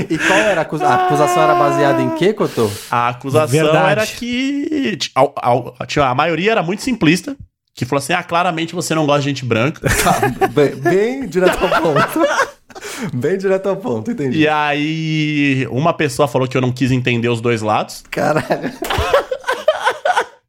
[0.09, 1.43] E qual era a, acusa a acusação?
[1.43, 2.69] Era baseada em quê, Cotô?
[2.89, 3.91] A acusação Verdade.
[3.91, 7.35] era que a, a, a maioria era muito simplista,
[7.75, 9.81] que falou assim: ah, claramente você não gosta de gente branca.
[10.03, 12.19] Tá, bem, bem direto ao ponto.
[13.13, 14.39] Bem direto ao ponto, entendi.
[14.39, 18.03] E aí, uma pessoa falou que eu não quis entender os dois lados.
[18.09, 18.71] Caralho.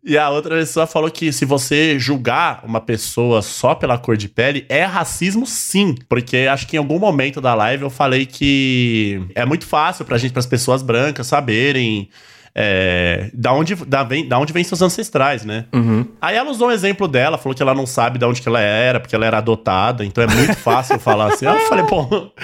[0.07, 4.29] E a outra pessoa falou que se você julgar uma pessoa só pela cor de
[4.29, 5.95] pele, é racismo sim.
[6.09, 10.19] Porque acho que em algum momento da live eu falei que é muito fácil pra
[10.19, 12.11] gente, para as pessoas brancas, saberem
[12.55, 15.65] é, da, onde, da, vem, da onde vem seus ancestrais, né?
[15.73, 16.07] Uhum.
[16.21, 18.61] Aí ela usou um exemplo dela, falou que ela não sabe de onde que ela
[18.61, 21.47] era, porque ela era adotada, então é muito fácil falar assim.
[21.47, 22.07] Eu falei, pô.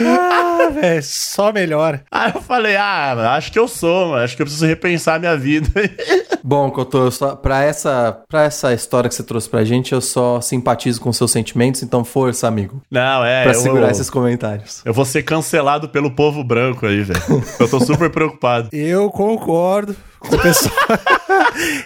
[0.70, 2.00] velho, só melhor.
[2.10, 4.22] Aí eu falei, ah, acho que eu sou, mano.
[4.22, 5.68] Acho que eu preciso repensar minha vida.
[6.42, 10.40] Bom, Cotô, só, pra, essa, pra essa história que você trouxe pra gente, eu só
[10.40, 12.82] simpatizo com seus sentimentos, então força, amigo.
[12.90, 13.42] Não, é.
[13.42, 14.80] Pra eu, segurar esses comentários.
[14.84, 17.20] Eu vou ser cancelado pelo povo branco aí, velho.
[17.58, 18.68] eu tô super preocupado.
[18.90, 20.74] Eu concordo com o pessoal.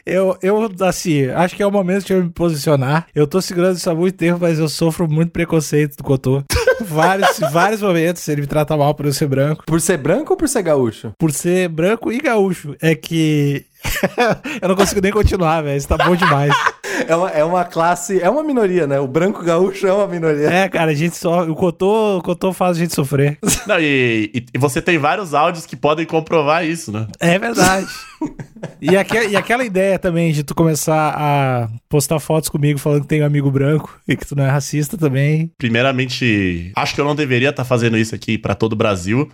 [0.05, 3.07] eu, eu, assim, acho que é o momento de eu me posicionar.
[3.15, 6.43] Eu tô segurando isso há muito tempo, mas eu sofro muito preconceito do Cotô.
[6.81, 9.65] Vários, vários momentos ele me trata mal por eu ser branco.
[9.67, 11.13] Por ser branco ou por ser gaúcho?
[11.19, 12.77] Por ser branco e gaúcho.
[12.81, 13.67] É que
[14.61, 15.77] eu não consigo nem continuar, velho.
[15.77, 16.55] Isso tá bom demais.
[17.09, 19.01] É uma, é uma classe, é uma minoria, né?
[19.01, 20.49] O branco gaúcho é uma minoria.
[20.49, 21.43] É, cara, a gente só.
[21.43, 23.37] O Cotô, o Cotô faz a gente sofrer.
[23.67, 27.07] Não, e, e, e, você tem vários áudios que podem comprovar isso, né?
[27.19, 27.89] É verdade.
[28.81, 33.23] e, e aquela ideia também de tu começar a postar fotos comigo falando que tem
[33.23, 35.51] um amigo branco e que tu não é racista também.
[35.59, 39.31] Primeiramente, acho que eu não deveria estar tá fazendo isso aqui para todo o Brasil.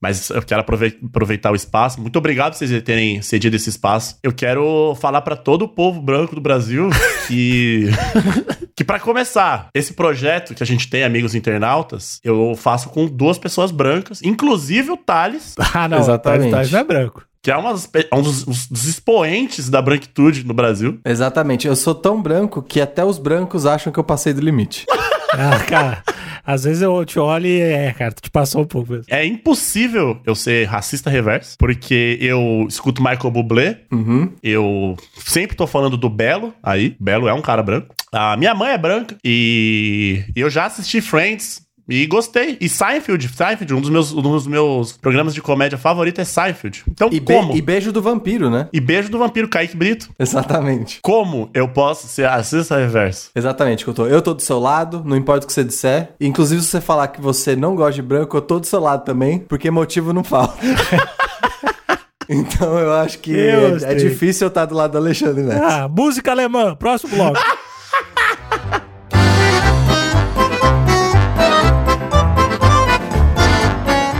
[0.00, 2.00] Mas eu quero aproveitar o espaço.
[2.00, 4.16] Muito obrigado por vocês terem cedido esse espaço.
[4.22, 6.88] Eu quero falar para todo o povo branco do Brasil
[7.26, 7.86] que
[8.76, 13.38] que para começar, esse projeto que a gente tem, amigos internautas, eu faço com duas
[13.38, 15.56] pessoas brancas, inclusive o Thales.
[15.74, 16.46] Ah, não, Exatamente.
[16.46, 17.74] o Thales não é branco que é uma,
[18.12, 21.00] um dos, dos, expoentes da branquitude no Brasil.
[21.02, 21.66] Exatamente.
[21.66, 24.84] Eu sou tão branco que até os brancos acham que eu passei do limite.
[25.32, 26.02] ah, cara.
[26.44, 29.06] Às vezes eu te olho e é, cara, tu te passou um pouco mesmo.
[29.08, 34.30] É impossível eu ser racista reverso, porque eu escuto Michael Bublé, uhum.
[34.42, 36.96] eu sempre tô falando do Belo aí.
[37.00, 37.94] Belo é um cara branco.
[38.12, 42.56] A minha mãe é branca e eu já assisti Friends E gostei.
[42.60, 46.84] E Seinfeld, Seinfeld, um dos meus, um dos meus programas de comédia favorito é Seinfeld.
[46.88, 47.56] Então, E, be- como?
[47.56, 48.68] e beijo do vampiro, né?
[48.72, 50.10] E beijo do vampiro Kaique Brito.
[50.18, 50.98] Exatamente.
[51.02, 53.30] Como eu posso ser racista reverso?
[53.34, 54.06] Exatamente, que eu tô.
[54.06, 56.10] Eu tô do seu lado, não importa o que você disser.
[56.20, 59.04] Inclusive, se você falar que você não gosta de branco, eu tô do seu lado
[59.04, 60.58] também, porque motivo não falta.
[62.28, 65.62] então eu acho que Eu é, é difícil eu estar do lado do Alexandre Neto.
[65.64, 67.38] Ah, música alemã, próximo bloco.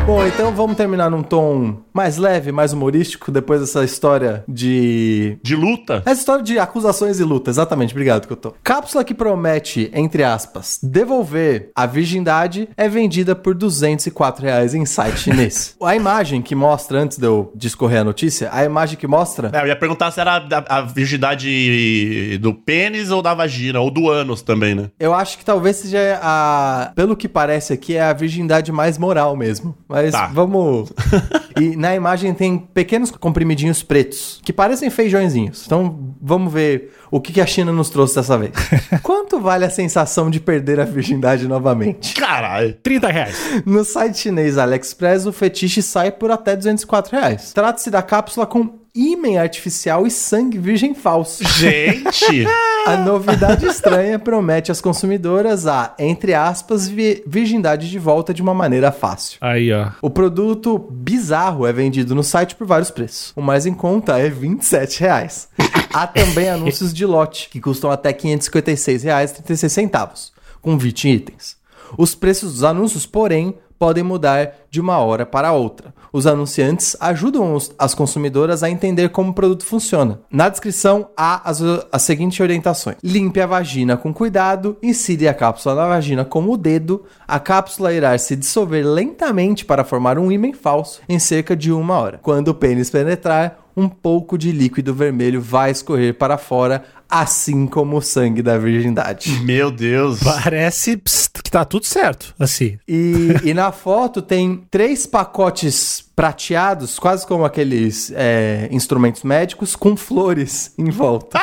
[0.08, 5.54] Bom, então vamos terminar num tom mais leve, mais humorístico, depois dessa história de De
[5.54, 6.02] luta?
[6.06, 8.54] Essa história de acusações e luta, exatamente, obrigado que eu tô.
[8.62, 15.18] Cápsula que promete, entre aspas, devolver a virgindade é vendida por 204 reais em site
[15.18, 15.76] chinês.
[15.82, 19.60] a imagem que mostra, antes de eu discorrer a notícia, a imagem que mostra É,
[19.60, 24.08] eu ia perguntar se era a, a virgindade do pênis ou da vagina, ou do
[24.08, 24.88] ânus também, né?
[24.98, 26.92] Eu acho que talvez seja a.
[26.96, 29.76] Pelo que parece aqui, é a virgindade mais moral mesmo.
[29.86, 30.26] Mas Tá.
[30.32, 30.92] vamos.
[31.60, 35.64] e na imagem tem pequenos comprimidinhos pretos, que parecem feijõezinhos.
[35.66, 38.52] Então vamos ver o que que a China nos trouxe dessa vez.
[39.02, 42.14] Quanto vale a sensação de perder a virgindade novamente?
[42.14, 42.74] Caralho.
[42.82, 43.36] 30 reais.
[43.64, 47.52] No site chinês AliExpress, o fetiche sai por até 204 reais.
[47.52, 51.44] Trata-se da cápsula com ímã artificial e sangue virgem falso.
[51.44, 52.46] Gente!
[52.86, 58.54] A novidade estranha promete às consumidoras a, entre aspas, vi- virgindade de volta de uma
[58.54, 59.36] maneira fácil.
[59.42, 59.90] Aí, ó.
[60.00, 63.34] O produto bizarro é vendido no site por vários preços.
[63.36, 65.48] O mais em conta é 27 reais.
[65.92, 70.30] Há também anúncios de lote, que custam até R$ 556,36,
[70.62, 71.57] com 20 itens.
[71.96, 75.94] Os preços dos anúncios, porém, podem mudar de uma hora para outra.
[76.12, 80.20] Os anunciantes ajudam os- as consumidoras a entender como o produto funciona.
[80.32, 85.76] Na descrição há as, as seguintes orientações: limpe a vagina com cuidado, insire a cápsula
[85.76, 87.04] na vagina com o dedo.
[87.26, 91.96] A cápsula irá se dissolver lentamente para formar um ímã falso em cerca de uma
[91.98, 92.18] hora.
[92.20, 97.96] Quando o pênis penetrar, um pouco de líquido vermelho vai escorrer para fora, assim como
[97.96, 99.30] o sangue da virgindade.
[99.40, 100.20] Meu Deus.
[100.22, 102.78] Parece pst, que tá tudo certo, assim.
[102.86, 109.96] E, e na foto tem três pacotes prateados, quase como aqueles é, instrumentos médicos, com
[109.96, 111.38] flores em volta.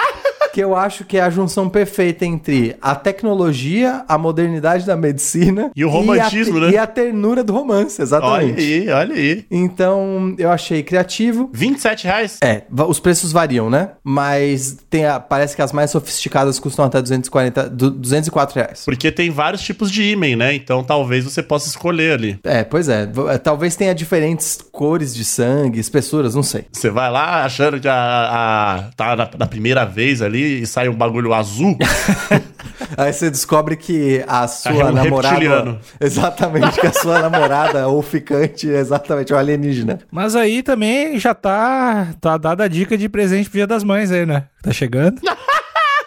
[0.55, 5.69] Que eu acho que é a junção perfeita entre a tecnologia, a modernidade da medicina
[5.75, 6.71] E o romantismo, a, te- né?
[6.71, 8.61] E a ternura do romance, Olha exatamente.
[8.61, 9.45] aí, olha aí.
[9.51, 11.49] Então, eu achei criativo.
[11.53, 12.37] 27 reais?
[12.41, 13.89] É, os preços variam, né?
[14.01, 18.83] Mas tem a- parece que as mais sofisticadas custam até 240, du- 204 reais.
[18.85, 20.53] Porque tem vários tipos de ímã, né?
[20.55, 22.39] Então talvez você possa escolher ali.
[22.45, 23.09] É, pois é.
[23.29, 26.63] É, Talvez tenha diferentes cores de sangue, espessuras, não sei.
[26.71, 30.87] Você vai lá achando que a, a- tá na, na primeira vez ali e sai
[30.89, 31.77] um bagulho azul.
[32.97, 35.35] Aí você descobre que a é sua um namorada.
[35.35, 35.79] reptiliano.
[35.99, 39.99] Exatamente, que a sua namorada ou ficante é exatamente um alienígena.
[40.11, 44.11] Mas aí também já tá, tá dada a dica de presente pro Dia das Mães
[44.11, 44.45] aí, né?
[44.61, 45.19] Tá chegando.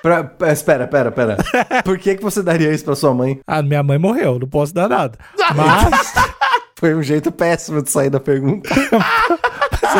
[0.00, 1.82] Pra- pra- espera, espera, espera.
[1.82, 3.40] Por que, que você daria isso pra sua mãe?
[3.44, 5.18] Ah, minha mãe morreu, não posso dar nada.
[5.56, 6.14] Mas,
[6.78, 8.70] Foi um jeito péssimo de sair da pergunta.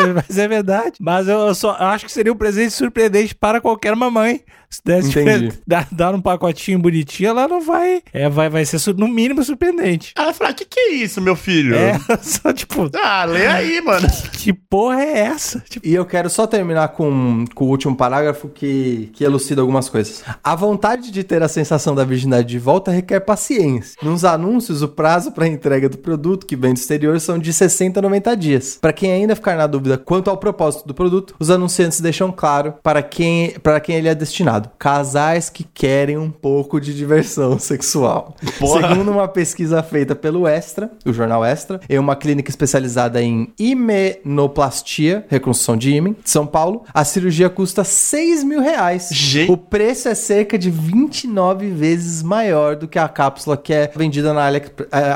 [0.15, 0.93] mas é verdade.
[0.99, 4.43] Mas eu, só eu acho que seria um presente surpreendente para qualquer mamãe.
[4.69, 5.53] Se desse Entendi.
[5.65, 8.01] dar, dar um pacotinho bonitinho, ela não vai.
[8.13, 10.13] É, vai, vai ser no mínimo surpreendente.
[10.17, 11.75] Ela fala: que que é isso, meu filho?
[11.75, 14.07] É, só tipo, Ah, lê aí, mano.
[14.33, 15.59] que porra é essa?
[15.67, 19.89] Tipo, E eu quero só terminar com, com o último parágrafo que, que elucida algumas
[19.89, 20.23] coisas.
[20.43, 23.95] A vontade de ter a sensação da virgindade de volta requer paciência.
[24.03, 27.99] Nos anúncios, o prazo para entrega do produto que vem do exterior são de 60
[27.99, 28.77] a 90 dias.
[28.79, 32.75] Para quem ainda ficar na dúvida quanto ao propósito do produto, os anunciantes deixam claro
[32.83, 34.58] para quem, para quem ele é destinado.
[34.77, 38.35] Casais que querem um pouco de diversão sexual.
[38.59, 38.89] Porra.
[38.89, 45.25] Segundo uma pesquisa feita pelo Extra, o jornal Extra, em uma clínica especializada em imenoplastia,
[45.29, 49.09] reconstrução de ímã, de São Paulo, a cirurgia custa 6 mil reais.
[49.11, 49.51] Gente.
[49.51, 54.33] O preço é cerca de 29 vezes maior do que a cápsula que é vendida
[54.33, 54.61] na eh,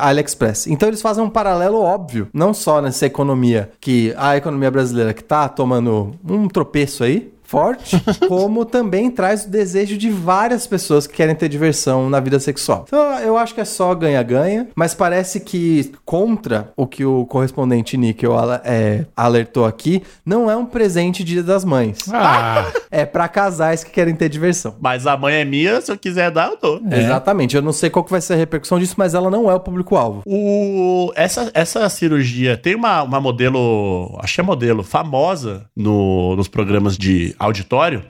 [0.01, 0.67] AliExpress.
[0.67, 5.23] Então eles fazem um paralelo óbvio, não só nessa economia, que a economia brasileira que
[5.23, 11.13] tá tomando um tropeço aí, forte, como também traz o desejo de várias pessoas que
[11.15, 12.86] querem ter diversão na vida sexual.
[12.88, 17.97] Então eu acho que é só ganha-ganha, mas parece que contra o que o correspondente
[17.97, 21.97] Níquel ala- é, alertou aqui, não é um presente de Dia das Mães.
[22.13, 24.75] ah, É pra casais que querem ter diversão.
[24.79, 26.79] Mas a mãe é minha, se eu quiser dar, eu dou.
[26.91, 27.56] Exatamente.
[27.56, 29.60] Eu não sei qual que vai ser a repercussão disso, mas ela não é o
[29.60, 30.21] público-alvo.
[30.27, 36.47] O, essa, essa cirurgia tem uma, uma modelo, acho que é modelo, famosa no, nos
[36.47, 38.03] programas de auditório.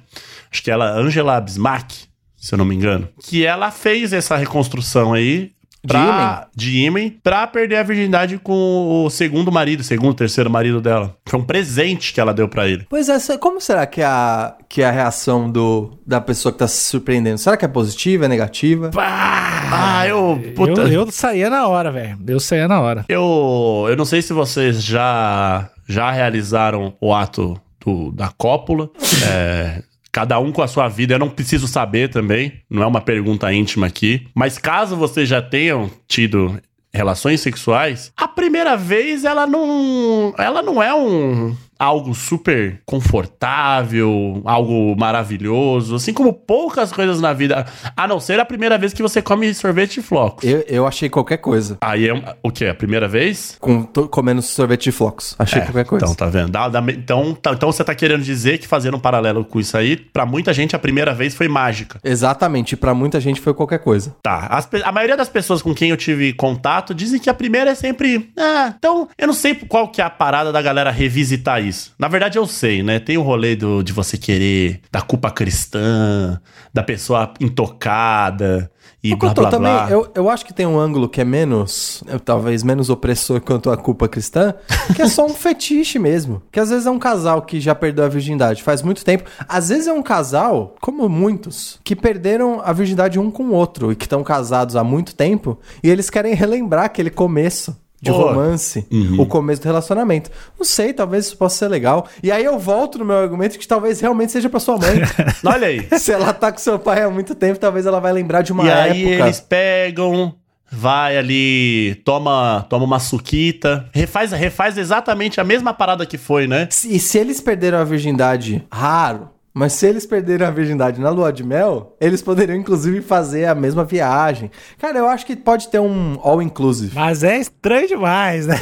[0.52, 1.92] Acho que ela, Angela Bismarck,
[2.36, 3.10] se eu não me engano.
[3.22, 5.52] Que ela fez essa reconstrução aí
[5.88, 11.16] pra, de ímen pra perder a virgindade com o segundo marido, segundo, terceiro marido dela.
[11.26, 12.86] Foi um presente que ela deu pra ele.
[12.90, 16.60] Pois é, como será que é a, que é a reação do, da pessoa que
[16.60, 17.38] tá se surpreendendo?
[17.38, 18.92] Será que é positiva, é negativa?
[18.96, 20.42] Ah, eu.
[20.56, 22.18] Puta, Eu, eu saía na hora, velho.
[22.28, 23.06] Eu saía na hora.
[23.10, 28.90] Eu, eu não sei se vocês já, já realizaram o ato do- da cópula.
[29.30, 31.16] É, cada um com a sua vida.
[31.16, 32.54] Eu não preciso saber também.
[32.70, 34.28] Não é uma pergunta íntima aqui.
[34.36, 36.60] Mas caso vocês já tenham tido
[36.94, 44.96] relações sexuais, a primeira vez ela não, ela não é um algo super confortável, algo
[44.98, 47.66] maravilhoso, assim como poucas coisas na vida,
[47.96, 50.44] a não ser a primeira vez que você come sorvete de flocos.
[50.48, 51.78] Eu, eu achei qualquer coisa.
[51.82, 52.68] Aí é o quê?
[52.68, 53.58] A primeira vez?
[53.60, 55.36] Com, tô comendo sorvete de flocos.
[55.38, 56.06] Achei É, qualquer coisa.
[56.06, 56.52] Então, tá vendo?
[56.92, 60.26] Então, tá- então você tá querendo dizer que fazendo um paralelo com isso aí, pra
[60.26, 62.00] muita gente a primeira vez foi mágica.
[62.04, 64.16] Exatamente, pra muita gente foi qualquer coisa.
[64.24, 64.48] Tá.
[64.50, 67.76] As a maioria das pessoas com quem eu tive contato dizem que a primeira é
[67.76, 68.32] sempre.
[68.38, 71.73] Ah, então, eu não sei qual que é a parada da galera revisitar isso.
[71.98, 73.00] Na verdade, eu sei, né?
[73.00, 76.40] Tem o rolê do, de você querer da culpa cristã,
[76.74, 78.72] da pessoa intocada
[79.04, 79.90] e Ô, blá blá também, blá.
[79.90, 83.70] Eu, eu acho que tem um ângulo que é menos, eh, talvez menos opressor quanto
[83.70, 84.54] a culpa cristã,
[84.96, 86.42] que é só um fetiche mesmo.
[86.50, 89.30] Que às vezes é um casal que já perdeu a virgindade faz muito tempo.
[89.46, 93.92] Às vezes é um casal, como muitos, que perderam a virgindade um com o outro
[93.92, 97.76] e que estão casados há muito tempo e eles querem relembrar aquele começo.
[98.04, 98.18] De Pô.
[98.18, 98.86] romance,
[99.18, 100.30] o começo do relacionamento.
[100.60, 102.06] Não sei, talvez isso possa ser legal.
[102.22, 105.02] E aí eu volto no meu argumento que talvez realmente seja pra sua mãe.
[105.46, 105.88] Olha aí.
[105.98, 108.66] Se ela tá com seu pai há muito tempo, talvez ela vai lembrar de uma
[108.66, 109.24] e aí época.
[109.24, 110.36] eles pegam,
[110.70, 116.68] vai ali, toma, toma uma suquita, refaz, refaz exatamente a mesma parada que foi, né?
[116.86, 119.30] E se eles perderam a virgindade, raro.
[119.54, 123.54] Mas se eles perderam a virgindade na lua de mel, eles poderiam inclusive fazer a
[123.54, 124.50] mesma viagem.
[124.80, 126.96] Cara, eu acho que pode ter um all inclusive.
[126.96, 128.60] Mas é estranho demais, né?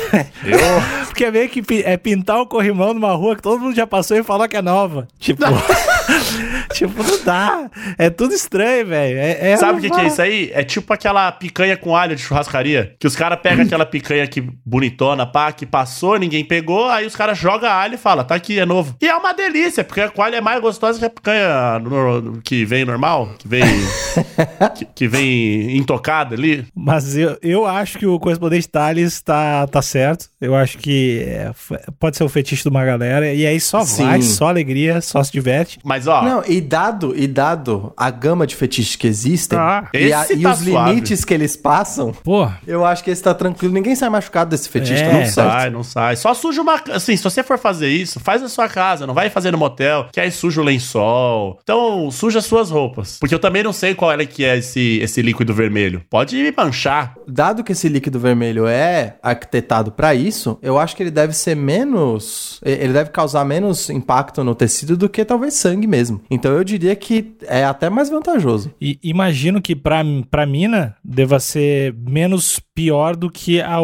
[1.07, 4.17] Porque é meio que é pintar um corrimão numa rua que todo mundo já passou
[4.17, 5.07] e falou que é nova.
[5.17, 5.43] Tipo,
[6.73, 7.69] tipo não dá.
[7.97, 9.17] É tudo estranho, velho.
[9.17, 10.51] É, é Sabe o que, que é isso aí?
[10.53, 12.95] É tipo aquela picanha com alho de churrascaria.
[12.99, 17.15] Que os caras pegam aquela picanha que bonitona, pá, que passou, ninguém pegou, aí os
[17.15, 18.95] caras jogam alho e falam, tá aqui, é novo.
[19.01, 22.41] E é uma delícia, porque a com alho é mais gostosa que a picanha no-
[22.41, 23.63] que vem normal, que vem.
[24.75, 26.65] que, que vem intocada ali.
[26.75, 30.29] Mas eu, eu acho que o correspondente Thales tá, tá certo.
[30.39, 31.51] Eu acho que é,
[31.99, 33.33] pode ser o fetiche de uma galera.
[33.33, 34.05] E aí só Sim.
[34.05, 35.79] vai, só alegria, só se diverte.
[35.83, 36.21] Mas ó.
[36.23, 40.41] Não, e dado, e dado a gama de fetiches que existem Ah, e, a- e
[40.41, 40.89] tá os suave.
[40.89, 43.73] limites que eles passam, Pô, eu acho que esse tá tranquilo.
[43.73, 45.07] Ninguém sai machucado desse fetiche, É.
[45.09, 46.15] tá Não sai, não sai.
[46.15, 46.79] Só suja uma.
[46.91, 50.07] Assim, se você for fazer isso, faz na sua casa, não vai fazer no motel,
[50.11, 51.59] que aí suja o lençol.
[51.63, 53.17] Então, suja suas roupas.
[53.19, 56.01] Porque eu também não sei qual é que é esse, esse líquido vermelho.
[56.09, 57.15] Pode manchar.
[57.27, 61.55] Dado que esse líquido vermelho é arquitetado pra isso, eu acho que ele deve ser
[61.55, 62.59] menos.
[62.63, 66.21] Ele deve causar menos impacto no tecido do que talvez sangue mesmo.
[66.29, 68.73] Então eu diria que é até mais vantajoso.
[68.79, 73.77] e imagino que pra, pra mina deva ser menos pior do que a,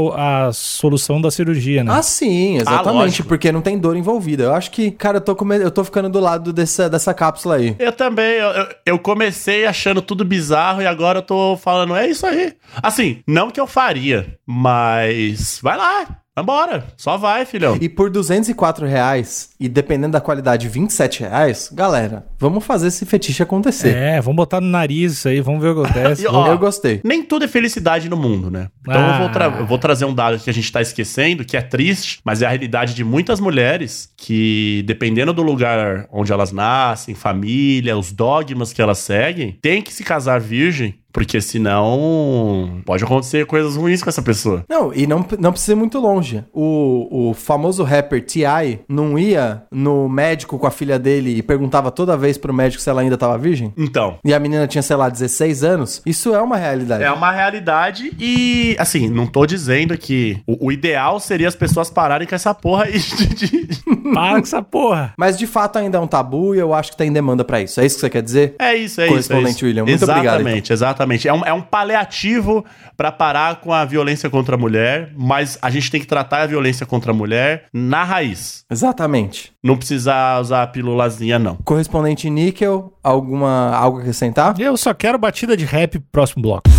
[0.47, 1.91] a solução da cirurgia, né?
[1.93, 3.27] Ah, sim, exatamente, lógico.
[3.27, 4.43] porque não tem dor envolvida.
[4.45, 5.57] Eu acho que, cara, eu tô, come...
[5.57, 7.75] eu tô ficando do lado dessa, dessa cápsula aí.
[7.77, 12.07] Eu também, eu, eu- eu comecei achando tudo bizarro e agora eu tô falando, é
[12.07, 12.53] isso aí.
[12.81, 16.07] Assim, não que eu faria, mas vai lá,
[16.41, 17.77] vambora, só vai, filhão.
[17.81, 23.41] E por 204 reais, e dependendo da qualidade, 27 reais, galera, vamos fazer esse fetiche
[23.43, 23.95] acontecer.
[23.95, 26.23] É, vamos botar no nariz isso aí, vamos ver o que acontece.
[26.27, 27.01] E, ó, Eu gostei.
[27.03, 28.69] Nem tudo é felicidade no mundo, né?
[28.81, 29.59] Então eu, vou tra- Ah.
[29.59, 32.45] eu vou trazer um dado que a gente tá esquecendo, que é triste, mas é
[32.45, 38.73] a realidade de muitas mulheres que, dependendo do lugar onde elas nascem, família, os dogmas
[38.73, 44.09] que elas seguem, tem que se casar virgem, porque senão pode acontecer coisas ruins com
[44.09, 44.63] essa pessoa.
[44.69, 46.43] Não, e não, não precisa ir muito longe.
[46.53, 48.81] O, o famoso rapper T.I.
[48.87, 52.89] não ia no médico com a filha dele e perguntava toda vez pro médico se
[52.89, 53.73] ela ainda tava virgem?
[53.75, 56.01] Então, E a menina tinha, sei lá, 16 anos?
[56.05, 57.03] Isso é uma realidade.
[57.03, 61.89] É uma realidade e, assim, não tô dizendo que o, o ideal seria as pessoas
[61.89, 63.67] pararem com essa porra aí de- de,
[64.13, 65.13] Para com essa porra.
[65.17, 67.81] Mas de fato ainda é um tabu e eu acho que tem demanda pra isso.
[67.81, 68.55] É isso que você quer dizer?
[68.59, 69.07] É isso, é isso.
[69.07, 69.65] É Correspondente isso.
[69.65, 71.06] William, muito obrigado, Exatamente, exatamente.
[71.27, 72.65] É um, é um paliativo
[72.95, 76.47] pra parar com a violência contra a mulher, mas a gente tem que tratar a
[76.47, 78.63] violência contra a mulher na raiz.
[78.69, 79.51] Exatamente.
[79.63, 81.55] Não precisar usar a pílulazinha, não.
[81.63, 84.59] Correspondente Níquel, alguma algo a acrescentar?
[84.59, 86.69] Eu só quero batida de rap pro próximo bloco.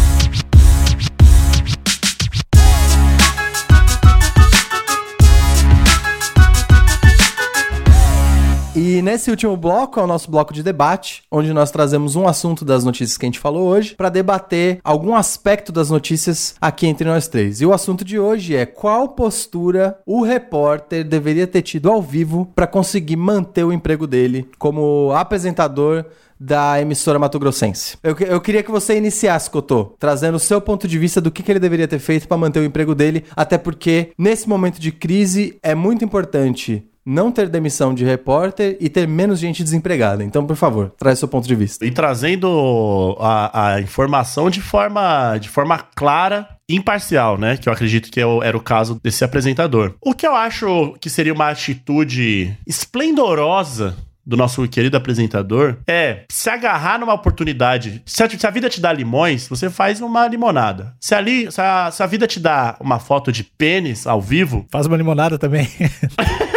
[8.81, 12.65] E nesse último bloco é o nosso bloco de debate, onde nós trazemos um assunto
[12.65, 17.09] das notícias que a gente falou hoje para debater algum aspecto das notícias aqui entre
[17.09, 17.61] nós três.
[17.61, 22.53] E o assunto de hoje é qual postura o repórter deveria ter tido ao vivo
[22.55, 26.05] para conseguir manter o emprego dele como apresentador
[26.39, 27.97] da emissora Mato Grossense.
[28.01, 31.43] Eu, eu queria que você iniciasse, Cotô, trazendo o seu ponto de vista do que,
[31.43, 34.93] que ele deveria ter feito para manter o emprego dele, até porque nesse momento de
[34.93, 40.23] crise é muito importante não ter demissão de repórter e ter menos gente desempregada.
[40.23, 41.87] Então, por favor, traz seu ponto de vista.
[41.87, 47.57] E trazendo a, a informação de forma, de forma clara imparcial, né?
[47.57, 49.95] Que eu acredito que é era o caso desse apresentador.
[50.03, 53.97] O que eu acho que seria uma atitude esplendorosa
[54.27, 58.03] do nosso querido apresentador é se agarrar numa oportunidade.
[58.05, 60.95] Se a, se a, vida te dá limões, você faz uma limonada.
[61.01, 64.67] Se, ali, se a, se a vida te dá uma foto de pênis ao vivo.
[64.71, 65.67] Faz uma limonada também.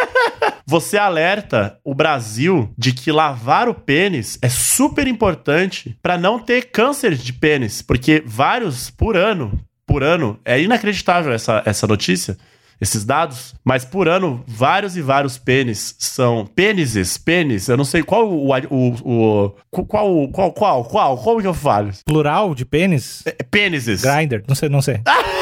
[0.66, 6.72] você alerta o Brasil de que lavar o pênis é super importante para não ter
[6.72, 12.38] câncer de pênis, porque vários por ano, por ano, é inacreditável essa, essa notícia
[12.82, 16.48] esses dados, mas por ano, vários e vários pênis são.
[16.48, 18.50] Pênises, pênis, eu não sei qual o.
[18.50, 19.86] o, o qual,
[20.28, 21.92] qual, qual, qual, como que eu falo?
[22.04, 23.22] Plural de pênis?
[23.28, 24.02] É, pênises.
[24.02, 25.00] Grinder, não sei, não sei.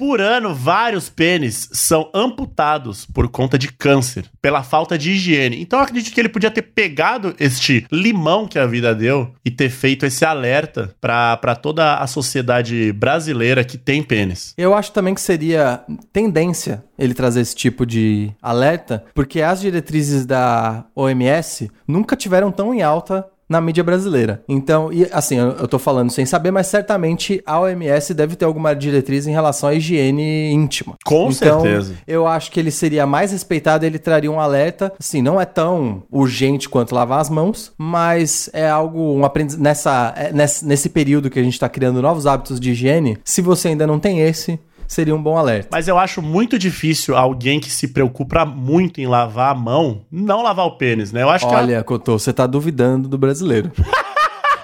[0.00, 5.60] Por ano, vários pênis são amputados por conta de câncer, pela falta de higiene.
[5.60, 9.50] Então eu acredito que ele podia ter pegado este limão que a vida deu e
[9.50, 14.54] ter feito esse alerta para toda a sociedade brasileira que tem pênis.
[14.56, 20.24] Eu acho também que seria tendência ele trazer esse tipo de alerta, porque as diretrizes
[20.24, 24.44] da OMS nunca tiveram tão em alta na mídia brasileira.
[24.48, 28.44] Então, e assim, eu, eu tô falando sem saber, mas certamente a OMS deve ter
[28.44, 30.96] alguma diretriz em relação à higiene íntima.
[31.04, 31.94] Com então, certeza.
[32.06, 34.92] Eu acho que ele seria mais respeitado, ele traria um alerta.
[34.98, 40.14] Assim, não é tão urgente quanto lavar as mãos, mas é algo, um aprendiz nessa,
[40.16, 43.18] é, nesse, nesse período que a gente está criando novos hábitos de higiene.
[43.24, 44.60] Se você ainda não tem esse,
[44.90, 45.68] seria um bom alerta.
[45.70, 50.42] Mas eu acho muito difícil alguém que se preocupa muito em lavar a mão não
[50.42, 51.22] lavar o pênis, né?
[51.22, 51.84] Eu acho Olha, que.
[51.84, 53.70] Cotô, você tá duvidando do brasileiro.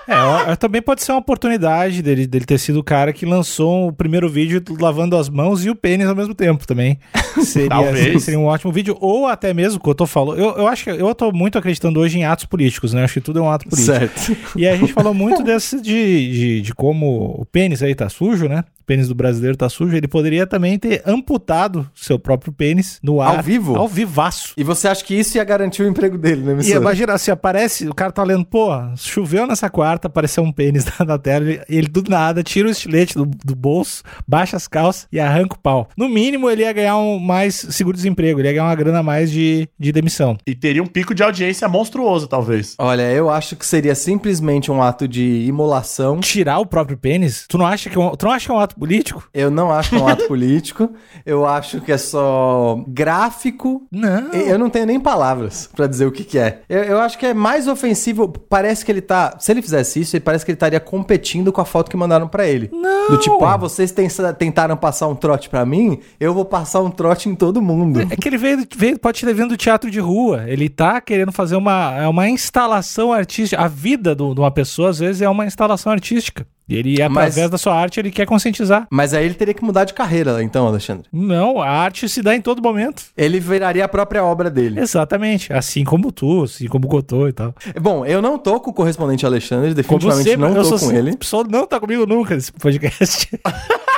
[0.09, 3.93] É, também pode ser uma oportunidade dele, dele ter sido o cara que lançou o
[3.93, 6.99] primeiro vídeo lavando as mãos e o pênis ao mesmo tempo também.
[7.43, 8.23] Seria, Talvez.
[8.23, 8.97] seria um ótimo vídeo.
[9.01, 10.39] Ou até mesmo, o que eu tô falando.
[10.39, 13.03] Eu, eu acho que eu tô muito acreditando hoje em atos políticos, né?
[13.03, 13.99] Acho que tudo é um ato político.
[13.99, 14.37] Certo.
[14.57, 18.49] E a gente falou muito desse de, de, de como o pênis aí tá sujo,
[18.49, 18.65] né?
[18.87, 23.37] Pênis do brasileiro tá sujo, ele poderia também ter amputado seu próprio pênis no ar.
[23.39, 23.77] Ao vivo?
[23.77, 24.55] Ao vivaço.
[24.57, 27.89] E você acha que isso ia garantir o emprego dele, né, E imagina, se aparece,
[27.89, 31.89] o cara tá lendo, pô, choveu nessa quarta, apareceu um pênis na tela, ele, ele
[31.89, 35.89] do nada tira o estilete do, do, bolso, baixa as calças e arranca o pau.
[35.97, 39.31] No mínimo, ele ia ganhar um mais seguro-desemprego, ele ia ganhar uma grana a mais
[39.31, 40.39] de, de demissão.
[40.47, 42.75] E teria um pico de audiência monstruoso, talvez.
[42.79, 46.21] Olha, eu acho que seria simplesmente um ato de imolação.
[46.21, 47.47] Tirar o próprio pênis?
[47.49, 49.29] Tu não acha que, é tu não acha que é um ato político?
[49.33, 50.91] Eu não acho que é um ato político.
[51.25, 53.87] Eu acho que é só gráfico.
[53.91, 54.33] Não.
[54.33, 56.63] Eu não tenho nem palavras para dizer o que, que é.
[56.69, 58.29] Eu, eu, acho que é mais ofensivo.
[58.29, 59.37] Parece que ele tá.
[59.39, 62.29] Se ele fizesse isso, ele parece que ele estaria competindo com a foto que mandaram
[62.29, 62.71] para ele.
[62.73, 63.11] Não.
[63.11, 63.95] Do tipo, ah, vocês
[64.39, 68.01] tentaram passar um trote para mim, eu vou passar um trote em todo mundo.
[68.11, 70.45] É que ele veio, veio pode ter vindo do teatro de rua.
[70.47, 73.63] Ele tá querendo fazer uma, é uma instalação artística.
[73.63, 76.47] A vida do, de uma pessoa, às vezes, é uma instalação artística.
[76.69, 78.87] Ele, através mas, da sua arte, ele quer conscientizar.
[78.91, 81.07] Mas aí ele teria que mudar de carreira, então, Alexandre.
[81.13, 83.05] Não, a arte se dá em todo momento.
[83.17, 84.81] Ele viraria a própria obra dele.
[84.81, 85.53] Exatamente.
[85.53, 87.55] Assim como tu, assim como o Cotô e tal.
[87.81, 91.11] Bom, eu não tô com o correspondente Alexandre, definitivamente não tô com ele.
[91.11, 93.29] A pessoa não tá comigo nunca nesse podcast.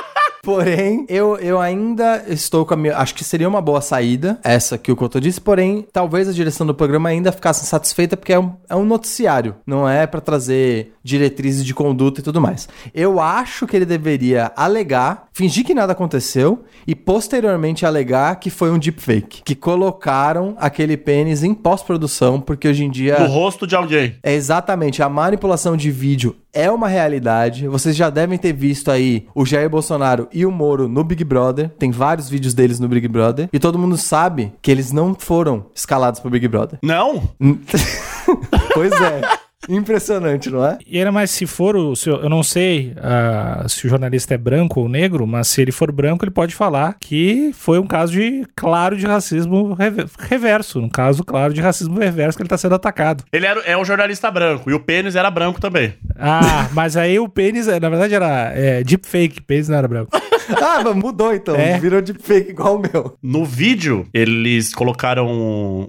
[0.48, 2.96] Porém, eu, eu ainda estou com a minha.
[2.96, 5.38] Acho que seria uma boa saída, essa que o Couto disse.
[5.38, 9.56] Porém, talvez a direção do programa ainda ficasse insatisfeita, porque é um, é um noticiário,
[9.66, 12.66] não é para trazer diretrizes de conduta e tudo mais.
[12.94, 18.70] Eu acho que ele deveria alegar, fingir que nada aconteceu e posteriormente alegar que foi
[18.70, 19.42] um deepfake.
[19.42, 23.18] Que colocaram aquele pênis em pós-produção, porque hoje em dia.
[23.18, 24.16] No rosto de alguém.
[24.22, 25.02] É exatamente.
[25.02, 27.68] A manipulação de vídeo é uma realidade.
[27.68, 31.70] Vocês já devem ter visto aí o Jair Bolsonaro e o Moro no Big Brother.
[31.78, 33.48] Tem vários vídeos deles no Big Brother.
[33.52, 36.78] E todo mundo sabe que eles não foram escalados pro Big Brother.
[36.82, 37.22] Não?
[38.74, 39.47] pois é.
[39.68, 40.78] Impressionante, não é?
[40.86, 41.96] E era mais se for o.
[41.96, 45.60] Se eu, eu não sei uh, se o jornalista é branco ou negro, mas se
[45.60, 49.76] ele for branco, ele pode falar que foi um caso de claro de racismo
[50.18, 50.80] reverso.
[50.80, 53.24] Um caso claro de racismo reverso que ele está sendo atacado.
[53.32, 55.94] Ele era, é um jornalista branco e o pênis era branco também.
[56.16, 60.10] Ah, mas aí o pênis, na verdade, era é, deepfake, pênis não era branco.
[60.60, 61.54] Ah, mas mudou então.
[61.56, 61.78] É.
[61.78, 63.14] Virou de fake igual o meu.
[63.22, 65.26] No vídeo, eles colocaram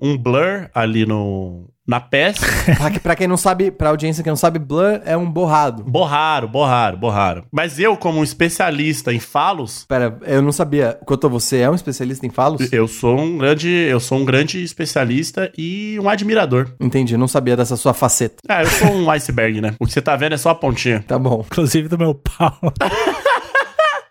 [0.01, 2.45] um, blur ali no, na peça.
[2.77, 5.83] Pra, que- pra quem não sabe, pra audiência que não sabe, blur é um borrado.
[5.83, 7.43] Borraram, borraram, borraram.
[7.51, 10.97] Mas eu, como um especialista em falos, Pera, eu não sabia.
[11.05, 12.71] Quanto você é um especialista em falos?
[12.71, 16.69] eu sou um grande, eu sou um grande especialista e um admirador.
[16.79, 18.35] Entendi, não sabia dessa sua faceta.
[18.47, 19.73] É, eu sou um iceberg, né?
[19.79, 21.03] O que você tá vendo é só a pontinha.
[21.07, 21.43] Tá bom.
[21.45, 22.57] Inclusive do meu pau.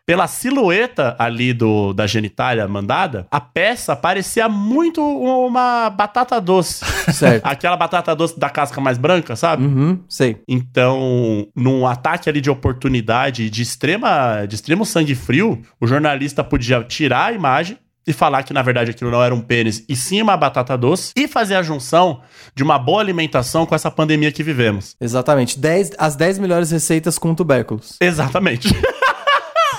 [0.09, 6.83] Pela silhueta ali do, da genitália mandada, a peça parecia muito uma batata doce.
[7.13, 7.45] Certo.
[7.45, 9.65] Aquela batata doce da casca mais branca, sabe?
[9.65, 10.41] Uhum, sei.
[10.49, 16.83] Então, num ataque ali de oportunidade de extrema, de extremo sangue frio, o jornalista podia
[16.85, 20.23] tirar a imagem e falar que na verdade aquilo não era um pênis e sim
[20.23, 22.23] uma batata doce e fazer a junção
[22.55, 24.97] de uma boa alimentação com essa pandemia que vivemos.
[24.99, 25.59] Exatamente.
[25.59, 27.99] 10, as 10 melhores receitas com tubérculos.
[28.01, 28.69] Exatamente.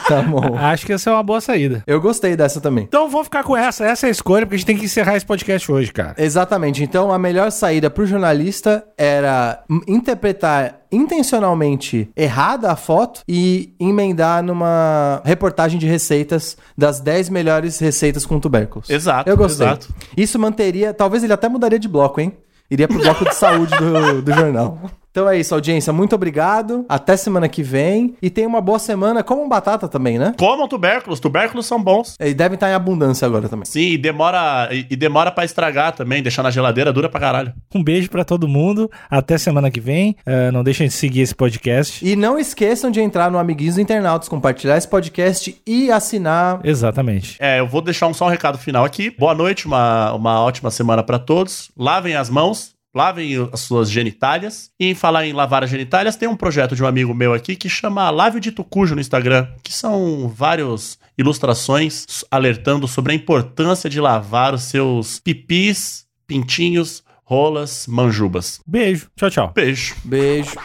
[0.09, 0.57] Tá bom.
[0.57, 1.83] Acho que essa é uma boa saída.
[1.85, 2.83] Eu gostei dessa também.
[2.85, 3.85] Então vou ficar com essa.
[3.85, 6.15] Essa é a escolha, porque a gente tem que encerrar esse podcast hoje, cara.
[6.17, 6.83] Exatamente.
[6.83, 15.21] Então, a melhor saída pro jornalista era interpretar intencionalmente errada a foto e emendar numa
[15.23, 18.89] reportagem de receitas das 10 melhores receitas com tubérculos.
[18.89, 19.67] Exato, Eu gostei.
[19.67, 19.93] exato.
[20.17, 22.33] Isso manteria, talvez ele até mudaria de bloco, hein?
[22.71, 24.79] Iria pro bloco de saúde do, do jornal.
[25.11, 25.91] Então é isso, audiência.
[25.91, 26.85] Muito obrigado.
[26.87, 28.15] Até semana que vem.
[28.21, 29.23] E tenha uma boa semana.
[29.23, 30.33] Comam batata também, né?
[30.37, 32.15] Comam tubérculos, tubérculos são bons.
[32.19, 33.65] E devem estar em abundância agora também.
[33.65, 37.53] Sim, e demora, e, e demora para estragar também, deixar na geladeira dura pra caralho.
[37.73, 38.89] Um beijo pra todo mundo.
[39.09, 40.15] Até semana que vem.
[40.25, 42.05] Eh, não deixem de seguir esse podcast.
[42.07, 46.59] E não esqueçam de entrar no Amiguinhos do Internautas, compartilhar esse podcast e assinar.
[46.63, 47.37] Exatamente.
[47.39, 49.09] É, eu vou deixar um, só um recado final aqui.
[49.09, 51.71] Boa noite, uma, uma ótima semana pra todos.
[51.77, 54.71] Lavem as mãos, lavem as suas genitálias.
[54.79, 57.55] E em falar em lavar as genitálias, tem um projeto de um amigo meu aqui
[57.55, 63.89] que chama Lave de Tucujo no Instagram, que são vários ilustrações alertando sobre a importância
[63.89, 68.61] de lavar os seus pipis, pintinhos, rolas, manjubas.
[68.65, 69.09] Beijo.
[69.15, 69.51] Tchau, tchau.
[69.53, 69.95] Beijo.
[70.03, 70.55] Beijo.